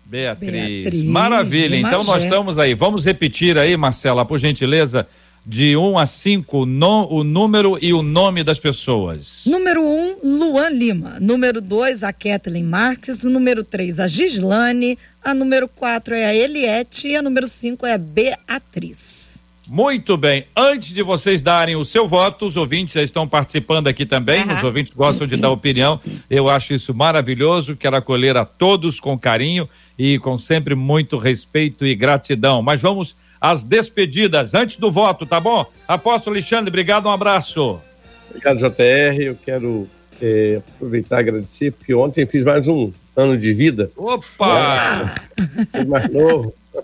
[0.04, 0.50] Beatriz.
[0.50, 1.76] Beatriz Maravilha.
[1.76, 2.74] Então nós estamos aí.
[2.74, 5.06] Vamos repetir aí, Marcela, por gentileza,
[5.46, 9.42] de 1 a 5 no, o número e o nome das pessoas.
[9.46, 9.84] Número 1,
[10.24, 11.18] um, Luan Lima.
[11.20, 13.22] Número 2, a Kathleen Marques.
[13.22, 14.98] Número 3, a Gislane.
[15.22, 17.06] A número 4 é a Eliette.
[17.06, 19.39] E a número 5 é a Beatriz.
[19.70, 20.46] Muito bem.
[20.56, 24.42] Antes de vocês darem o seu voto, os ouvintes já estão participando aqui também.
[24.42, 24.54] Uhum.
[24.54, 26.00] Os ouvintes gostam de dar opinião.
[26.28, 27.76] Eu acho isso maravilhoso.
[27.76, 32.60] Quero acolher a todos com carinho e com sempre muito respeito e gratidão.
[32.60, 35.64] Mas vamos às despedidas antes do voto, tá bom?
[35.86, 37.80] Apóstolo Alexandre, obrigado, um abraço.
[38.28, 39.22] Obrigado, JR.
[39.22, 39.88] Eu quero
[40.20, 43.88] é, aproveitar e agradecer, porque ontem fiz mais um ano de vida.
[43.96, 45.14] Opa!
[45.72, 46.52] É, mais novo.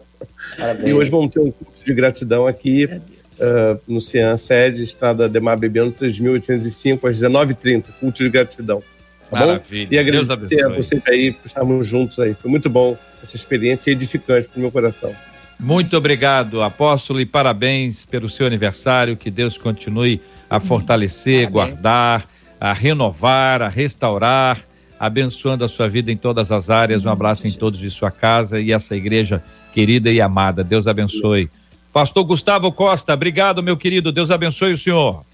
[0.57, 0.87] Parabéns.
[0.87, 5.57] E hoje vamos ter um curso de gratidão aqui uh, no CIAN, sede, Estrada Demar
[5.57, 8.83] Bebendo, 3.805, às 19h30, culto de gratidão.
[9.31, 9.87] Tá Maravilha.
[9.87, 9.95] Bom?
[9.95, 12.35] E agradecer a vocês aí por estarmos juntos aí.
[12.35, 15.15] Foi muito bom essa experiência edificante para o meu coração.
[15.59, 19.17] Muito obrigado, apóstolo, e parabéns pelo seu aniversário.
[19.17, 20.21] Que Deus continue
[20.51, 21.81] a fortalecer, parabéns.
[21.81, 22.29] guardar,
[22.61, 24.61] a renovar, a restaurar,
[24.99, 27.05] abençoando a sua vida em todas as áreas.
[27.05, 30.63] Um abraço em todos de sua casa e essa igreja querida e amada.
[30.63, 31.51] Deus abençoe.
[31.97, 34.13] Pastor Gustavo Costa, obrigado, meu querido.
[34.13, 35.25] Deus abençoe o senhor.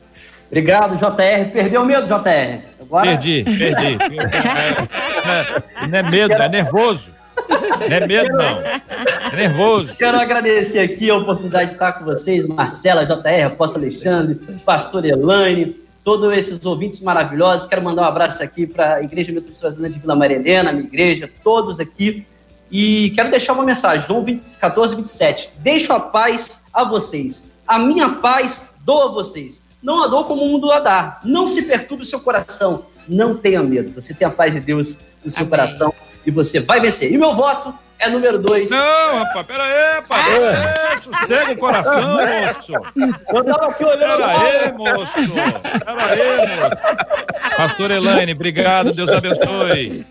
[0.46, 1.50] Obrigado, JR.
[1.52, 2.60] Perdeu o medo, JR?
[2.80, 3.04] Agora...
[3.04, 3.98] Perdi, perdi.
[5.82, 7.10] é, não é medo, é nervoso.
[7.88, 8.60] Não é medo, não.
[8.60, 9.92] É nervoso.
[9.96, 15.74] Quero agradecer aqui a oportunidade de estar com vocês, Marcela, JR, Apóstolo Alexandre, Pastor Elaine,
[16.04, 17.66] todos esses ouvintes maravilhosos.
[17.66, 21.80] Quero mandar um abraço aqui para a Igreja Metodista de Vila Marilena, minha igreja, todos
[21.80, 22.24] aqui.
[22.72, 25.50] E quero deixar uma mensagem, João 20, 14, 27.
[25.58, 27.52] Deixo a paz a vocês.
[27.66, 29.68] A minha paz dou a vocês.
[29.82, 31.20] Não a dou como o mundo a dá.
[31.22, 32.86] Não se perturbe o seu coração.
[33.06, 33.92] Não tenha medo.
[34.00, 35.50] Você tem a paz de Deus no seu Amém.
[35.50, 35.92] coração
[36.24, 37.12] e você vai vencer.
[37.12, 38.68] E meu voto é número dois.
[38.68, 40.26] Não, rapaz, pera aí, rapaz.
[40.26, 41.00] Ah.
[41.00, 42.72] Sossega o coração, moço.
[43.32, 44.16] Eu tava aqui olhando.
[44.16, 45.12] Pera aí, moço.
[45.84, 47.32] Pera aí, moço.
[47.56, 50.04] Pastor Elaine, obrigado, Deus abençoe.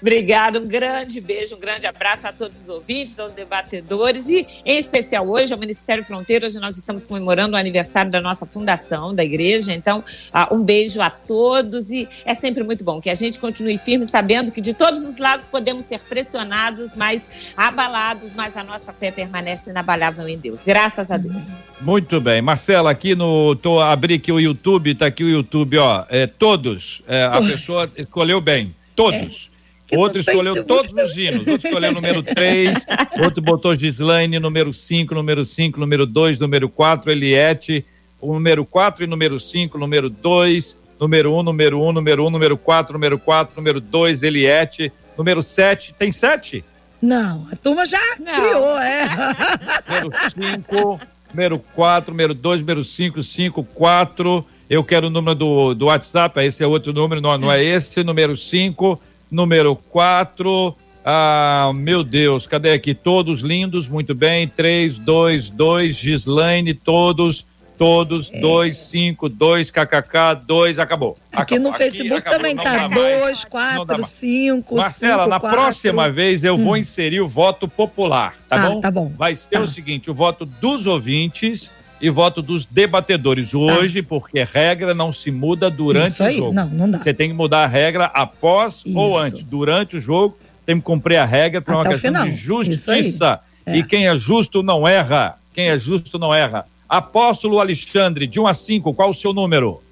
[0.00, 4.78] Obrigado, um grande beijo, um grande abraço a todos os ouvintes, aos debatedores e, em
[4.78, 9.24] especial, hoje, ao Ministério Fronteira, hoje nós estamos comemorando o aniversário da nossa fundação, da
[9.24, 9.72] igreja.
[9.72, 9.98] Então,
[10.32, 14.06] uh, um beijo a todos e é sempre muito bom que a gente continue firme,
[14.06, 17.25] sabendo que de todos os lados podemos ser pressionados, mas
[17.56, 20.62] abalados, mas a nossa fé permanece inabalável em Deus.
[20.64, 21.64] Graças a Deus.
[21.80, 22.42] Muito bem.
[22.42, 23.54] Marcela, aqui no.
[23.56, 26.04] Tô abri aqui o YouTube, tá aqui o YouTube, ó.
[26.08, 27.02] É, todos.
[27.06, 28.74] É, a pessoa escolheu bem.
[28.94, 29.50] Todos.
[29.52, 29.56] É.
[29.98, 31.46] Outro escolheu todos os hinos.
[31.46, 32.86] Outro escolheu número 3,
[33.22, 37.84] outro botou Gislaine, número 5, número 5, número 2, número 4, Eliette,
[38.20, 42.24] o número 4 e número 5, número 2, número 1, um, número 1, um, número
[42.24, 45.94] 1, um, número 4, número 4, número 2, Eliette, número 7.
[45.96, 46.64] Tem 7?
[47.00, 48.34] Não, a turma já Não.
[48.34, 49.08] criou, é.
[50.02, 51.00] Número 5,
[51.32, 54.44] número 4, número 2, número 5, 5, 4.
[54.68, 58.02] Eu quero o número do, do WhatsApp, esse é outro número, não, não é esse.
[58.02, 60.74] Número 5, número 4.
[61.04, 62.92] Ah, meu Deus, cadê aqui?
[62.92, 64.48] Todos lindos, muito bem.
[64.48, 67.46] 3, 2, 2, Gislaine, todos
[67.78, 68.40] todos, é.
[68.40, 71.16] dois, cinco, dois, kkk, dois, acabou.
[71.32, 71.72] Aqui acabou.
[71.72, 75.58] no Facebook Aqui, também tá dois, quatro, cinco, Marcela, cinco, na quatro.
[75.58, 76.64] próxima vez eu hum.
[76.64, 78.80] vou inserir o voto popular, tá ah, bom?
[78.80, 79.12] Tá bom.
[79.16, 79.60] Vai ser tá.
[79.60, 81.70] o seguinte, o voto dos ouvintes
[82.00, 83.58] e voto dos debatedores tá.
[83.58, 84.08] hoje, tá.
[84.08, 86.34] porque regra não se muda durante Isso aí.
[86.36, 86.52] o jogo.
[86.52, 86.98] Não, não dá.
[86.98, 88.96] Você tem que mudar a regra após Isso.
[88.96, 89.42] ou antes.
[89.42, 93.40] Durante o jogo, tem que cumprir a regra para uma questão de justiça.
[93.64, 93.76] É.
[93.76, 95.36] E quem é justo não erra.
[95.52, 96.66] Quem é justo não erra.
[96.88, 99.82] Apóstolo Alexandre, de 1 a 5, qual o seu número?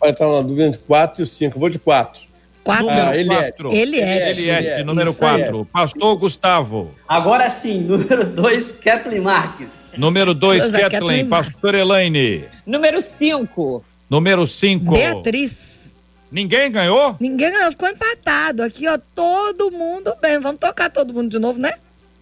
[0.00, 1.58] Vai estar na dúvida entre 4 e 5.
[1.58, 2.20] Vou de 4.
[2.64, 2.88] 4.
[2.90, 3.54] Ah, ele é.
[3.70, 4.30] Ele é.
[4.30, 5.64] Ele é, de número 4.
[5.66, 6.94] Pastor Gustavo.
[7.06, 9.92] Agora sim, número 2, Kathleen Marques.
[9.96, 11.28] Número 2, Kathleen.
[11.28, 12.44] Pastor Elaine.
[12.66, 13.84] Número 5.
[14.08, 14.92] Número 5.
[14.92, 15.94] Beatriz.
[16.30, 17.16] Ninguém ganhou?
[17.20, 18.62] Ninguém ganhou, ficou empatado.
[18.62, 20.40] Aqui, ó, todo mundo bem.
[20.40, 21.72] Vamos tocar todo mundo de novo, né?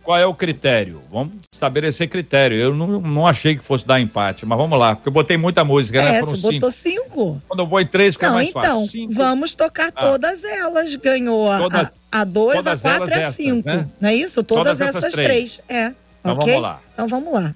[0.03, 1.03] Qual é o critério?
[1.11, 2.59] Vamos estabelecer critério.
[2.59, 5.64] Eu não, não achei que fosse dar empate, mas vamos lá, porque eu botei muita
[5.64, 6.09] música, né?
[6.09, 6.20] é, né?
[6.20, 7.42] Foram você botou cinco.
[7.48, 9.00] Quando eu vou em três, fica não, mais então, fácil.
[9.00, 10.00] Então, vamos tocar ah.
[10.00, 10.94] todas elas.
[10.96, 13.66] Ganhou a, todas, a, dois, a quatro e a cinco.
[13.66, 13.88] Né?
[14.00, 14.42] Não é isso?
[14.42, 15.57] Todas, todas essas, essas três.
[15.57, 15.61] três.
[15.68, 15.94] É.
[16.20, 16.46] Então okay?
[16.46, 16.80] vamos lá.
[16.92, 17.55] Então vamos lá.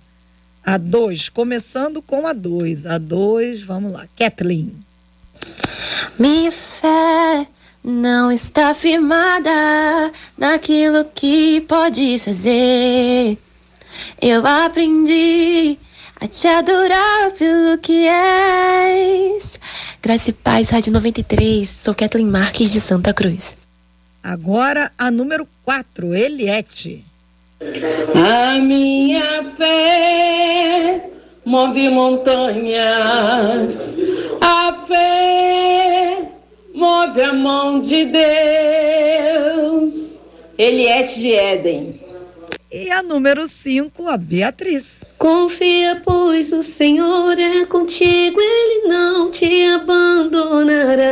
[0.65, 2.87] A dois, começando com a dois.
[2.87, 4.07] A dois, vamos lá.
[4.17, 4.75] Kathleen.
[6.19, 7.47] Minha fé
[7.87, 13.39] não está firmada naquilo que podes fazer.
[14.21, 15.79] Eu aprendi
[16.21, 19.61] a te adorar pelo que és.
[20.03, 21.69] Graça e Paz, Rádio 93.
[21.69, 23.57] Sou Kathleen Marques de Santa Cruz.
[24.21, 27.05] Agora a número 4, Eliette.
[28.17, 31.09] A minha fé
[31.45, 32.35] move montanhas.
[34.41, 35.86] A fé
[36.77, 38.05] move a mão de
[39.25, 40.21] Deus.
[40.59, 42.01] Eliette de Éden.
[42.71, 45.03] E a número 5, a Beatriz.
[45.17, 51.03] Confia, pois o Senhor é contigo, Ele não te abandonará.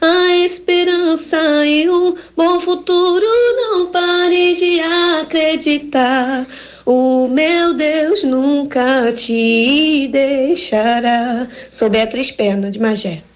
[0.00, 3.24] A esperança e um bom futuro,
[3.56, 6.46] não pare de acreditar.
[6.84, 11.48] O meu Deus nunca te deixará.
[11.70, 13.27] Sou Beatriz Perna, de Magé.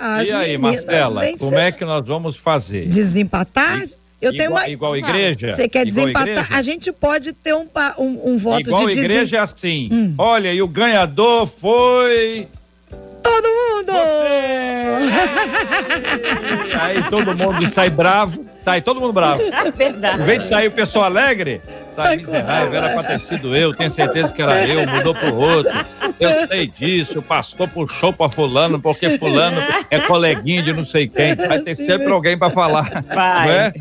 [0.00, 2.86] As e aí, Marcela, vencem- como é que nós vamos fazer?
[2.88, 3.84] Desempatar?
[4.20, 4.68] Eu tenho igual, uma.
[4.68, 5.52] igual igreja?
[5.56, 6.28] Você quer Igual desempatar?
[6.44, 6.54] igreja?
[6.56, 7.66] A gente pode ter um,
[7.98, 9.54] um, um voto Igual de igreja é desempate.
[9.54, 10.14] assim.
[10.18, 12.46] Olha, e o ganhador foi.
[13.22, 13.92] Todo mundo!
[16.68, 18.46] E aí todo mundo sai bravo.
[18.62, 19.40] Sai todo mundo bravo.
[19.74, 20.20] Verdade.
[20.20, 21.62] Em vez de sair o pessoal alegre,
[21.96, 22.74] sai miserável.
[22.74, 25.72] Era pra ter sido eu, tenho certeza que era eu, mudou pro outro.
[26.20, 31.08] Eu sei disso, o pastor puxou pra fulano, porque fulano é coleguinha de não sei
[31.08, 31.34] quem.
[31.34, 32.86] Vai ter sempre alguém pra falar.
[33.48, 33.72] É?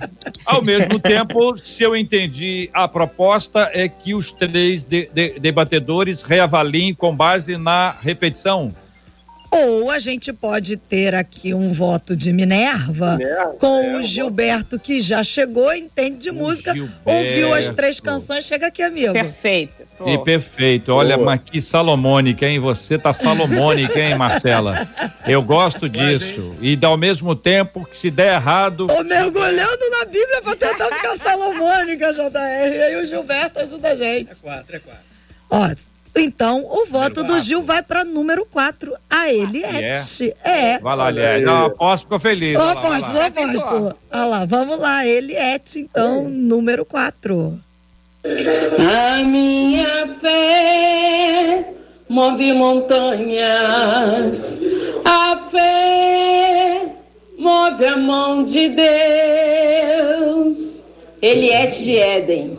[0.45, 6.21] Ao mesmo tempo, se eu entendi, a proposta é que os três de- de- debatedores
[6.21, 8.73] reavaliem com base na repetição.
[9.51, 14.79] Ou a gente pode ter aqui um voto de Minerva, Minerva, com é, o Gilberto,
[14.79, 17.01] que já chegou, entende de música, Gilberto.
[17.05, 19.11] ouviu as três canções, chega aqui, amigo.
[19.11, 19.83] Perfeito.
[19.97, 20.07] Pô.
[20.07, 20.93] E perfeito.
[20.93, 21.25] Olha, Boa.
[21.25, 22.59] mas que salomônica, hein?
[22.59, 24.87] Você tá salomônica, hein, Marcela?
[25.27, 26.55] Eu gosto disso.
[26.61, 31.17] E ao mesmo tempo que se der errado, Tô mergulhando na Bíblia pra tentar ficar
[31.17, 32.75] salomônica, JR.
[32.75, 34.31] E aí o Gilberto ajuda a gente.
[34.31, 35.03] É quatro, é quatro.
[35.49, 35.67] Ó,
[36.15, 40.33] então o voto do Gil vai pra número 4, a Eliette.
[40.43, 40.79] É.
[40.79, 41.43] vai lá, aliás.
[41.43, 42.57] Não, aposto, ficou feliz.
[42.57, 43.25] Vai apóstolo, lá.
[43.25, 43.95] apóstolo.
[44.11, 47.59] Olha lá, vamos lá, Eliette, então, número 4.
[48.23, 51.73] A minha fé
[52.09, 54.59] move montanhas.
[55.05, 56.85] A fé
[57.37, 58.69] move a mão de
[60.29, 60.83] Deus.
[61.21, 62.57] Eliette de Éden.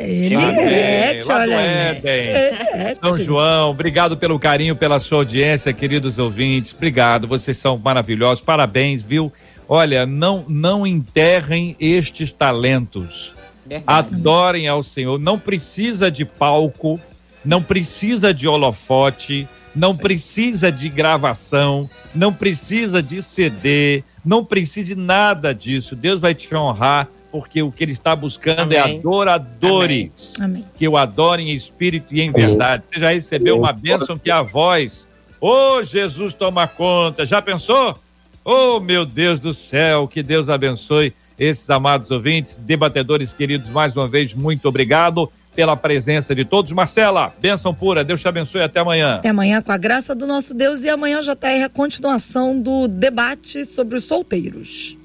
[0.00, 1.66] Lá do olha aí.
[1.96, 2.12] Éden.
[2.12, 2.98] Eliette.
[3.00, 6.72] São João, obrigado pelo carinho, pela sua audiência, queridos ouvintes.
[6.74, 8.44] Obrigado, vocês são maravilhosos.
[8.44, 9.32] Parabéns, viu?
[9.68, 13.34] Olha, não não enterrem estes talentos.
[13.66, 13.86] Verdade.
[13.86, 15.18] Adorem ao Senhor.
[15.18, 17.00] Não precisa de palco,
[17.44, 24.94] não precisa de holofote, não precisa de gravação, não precisa de CD, não precisa de
[24.94, 25.96] nada disso.
[25.96, 28.98] Deus vai te honrar, porque o que Ele está buscando é Amém.
[29.00, 30.64] adoradores Amém.
[30.76, 32.84] que o adorem em espírito e em verdade.
[32.88, 35.08] Você já recebeu uma bênção que é a voz.
[35.40, 37.26] Ô Jesus toma conta.
[37.26, 37.98] Já pensou?
[38.44, 44.06] Oh meu Deus do céu, que Deus abençoe esses amados ouvintes, debatedores queridos, mais uma
[44.06, 46.70] vez, muito obrigado pela presença de todos.
[46.70, 49.20] Marcela, bênção pura, Deus te abençoe até amanhã.
[49.24, 53.64] É amanhã com a graça do nosso Deus e amanhã, JR, a continuação do debate
[53.64, 54.96] sobre os solteiros.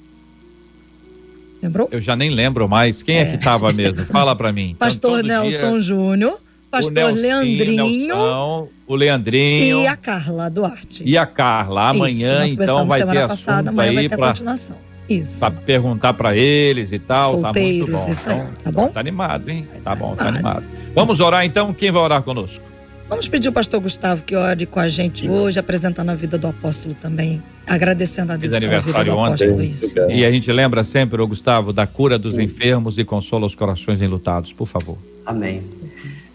[1.61, 1.87] Lembrou?
[1.91, 3.03] Eu já nem lembro mais.
[3.03, 4.05] Quem é, que estava mesmo?
[4.05, 4.75] Fala pra mim.
[4.79, 6.39] Então, Pastor todo Nelson dia, Júnior, o
[6.71, 11.03] Pastor Nelsinho, Leandrinho Nelson, o Leandrinho e a Carla Duarte.
[11.05, 11.81] e a Carla.
[11.91, 14.77] Isso, Amanhã, nós então, vai ter assunto passada, amanhã vai aí ter pra continuação.
[15.09, 15.39] Isso.
[15.39, 17.41] Pra perguntar pra eles e tal.
[17.41, 18.11] Solteiros, tá muito bom.
[18.11, 18.87] isso aí, Então, tá bom?
[18.89, 19.67] Tá animado, hein?
[19.83, 20.63] Tá bom, tá animado.
[20.93, 21.73] Vamos orar então?
[21.73, 22.61] Quem vai orar conosco?
[23.09, 26.45] Vamos pedir o pastor Gustavo que ore com a gente hoje, apresentando a vida do
[26.45, 29.45] apóstolo também, agradecendo a Deus Fiz pela vida do aniversário ontem.
[29.45, 29.63] apóstolo.
[29.63, 29.99] Isso.
[30.11, 33.99] E a gente lembra sempre, ô Gustavo, da cura dos enfermos e consola os corações
[33.99, 34.97] enlutados, por favor.
[35.25, 35.63] Amém.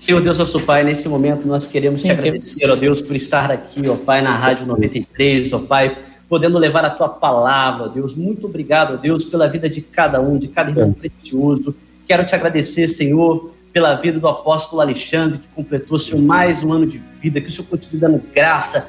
[0.01, 3.53] Senhor Deus, nosso Pai, nesse momento nós queremos te Sim, agradecer, ó Deus, por estar
[3.53, 5.97] aqui, ó Pai, na Rádio 93, ó Pai,
[6.29, 8.16] podendo levar a tua palavra, Deus.
[8.16, 11.72] Muito obrigado, ó Deus, pela vida de cada um, de cada irmão precioso.
[12.07, 16.87] Quero te agradecer, Senhor, pela vida do apóstolo Alexandre, que completou, Senhor, mais um ano
[16.87, 18.87] de vida, que o Senhor continue dando graça,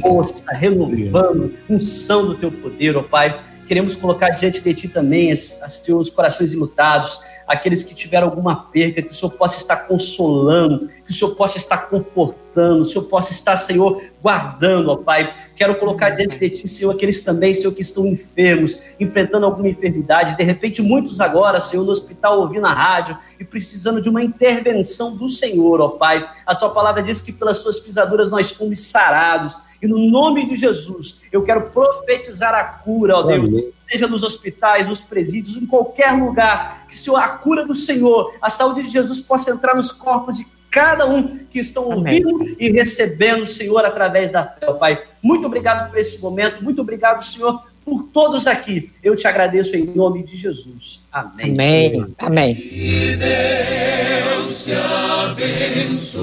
[0.00, 3.38] força, renovando, unção do teu poder, ó Pai.
[3.68, 9.02] Queremos colocar diante de ti também os teus corações ilutados, aqueles que tiveram alguma perca,
[9.02, 13.32] que o Senhor possa estar consolando, que o Senhor possa estar confortando, o Senhor possa
[13.32, 15.34] estar, Senhor, guardando, ó Pai.
[15.56, 20.36] Quero colocar diante de Ti, Senhor, aqueles também, Senhor, que estão enfermos, enfrentando alguma enfermidade,
[20.36, 25.16] de repente muitos agora, Senhor, no hospital ouvindo a rádio e precisando de uma intervenção
[25.16, 26.26] do Senhor, ó Pai.
[26.46, 29.71] A Tua palavra diz que pelas Suas pisaduras nós fomos sarados.
[29.82, 34.86] E no nome de Jesus, eu quero profetizar a cura, ó Deus, seja nos hospitais,
[34.86, 39.20] nos presídios, em qualquer lugar, que Senhor, a cura do Senhor, a saúde de Jesus
[39.20, 42.24] possa entrar nos corpos de cada um que estão Amém.
[42.24, 45.02] ouvindo e recebendo o Senhor através da fé, ó Pai.
[45.20, 48.92] Muito obrigado por esse momento, muito obrigado, Senhor, por todos aqui.
[49.02, 51.02] Eu te agradeço em nome de Jesus.
[51.12, 51.52] Amém.
[51.52, 52.14] Amém.
[52.18, 52.54] Amém.
[52.54, 56.22] Que Deus te abençoe.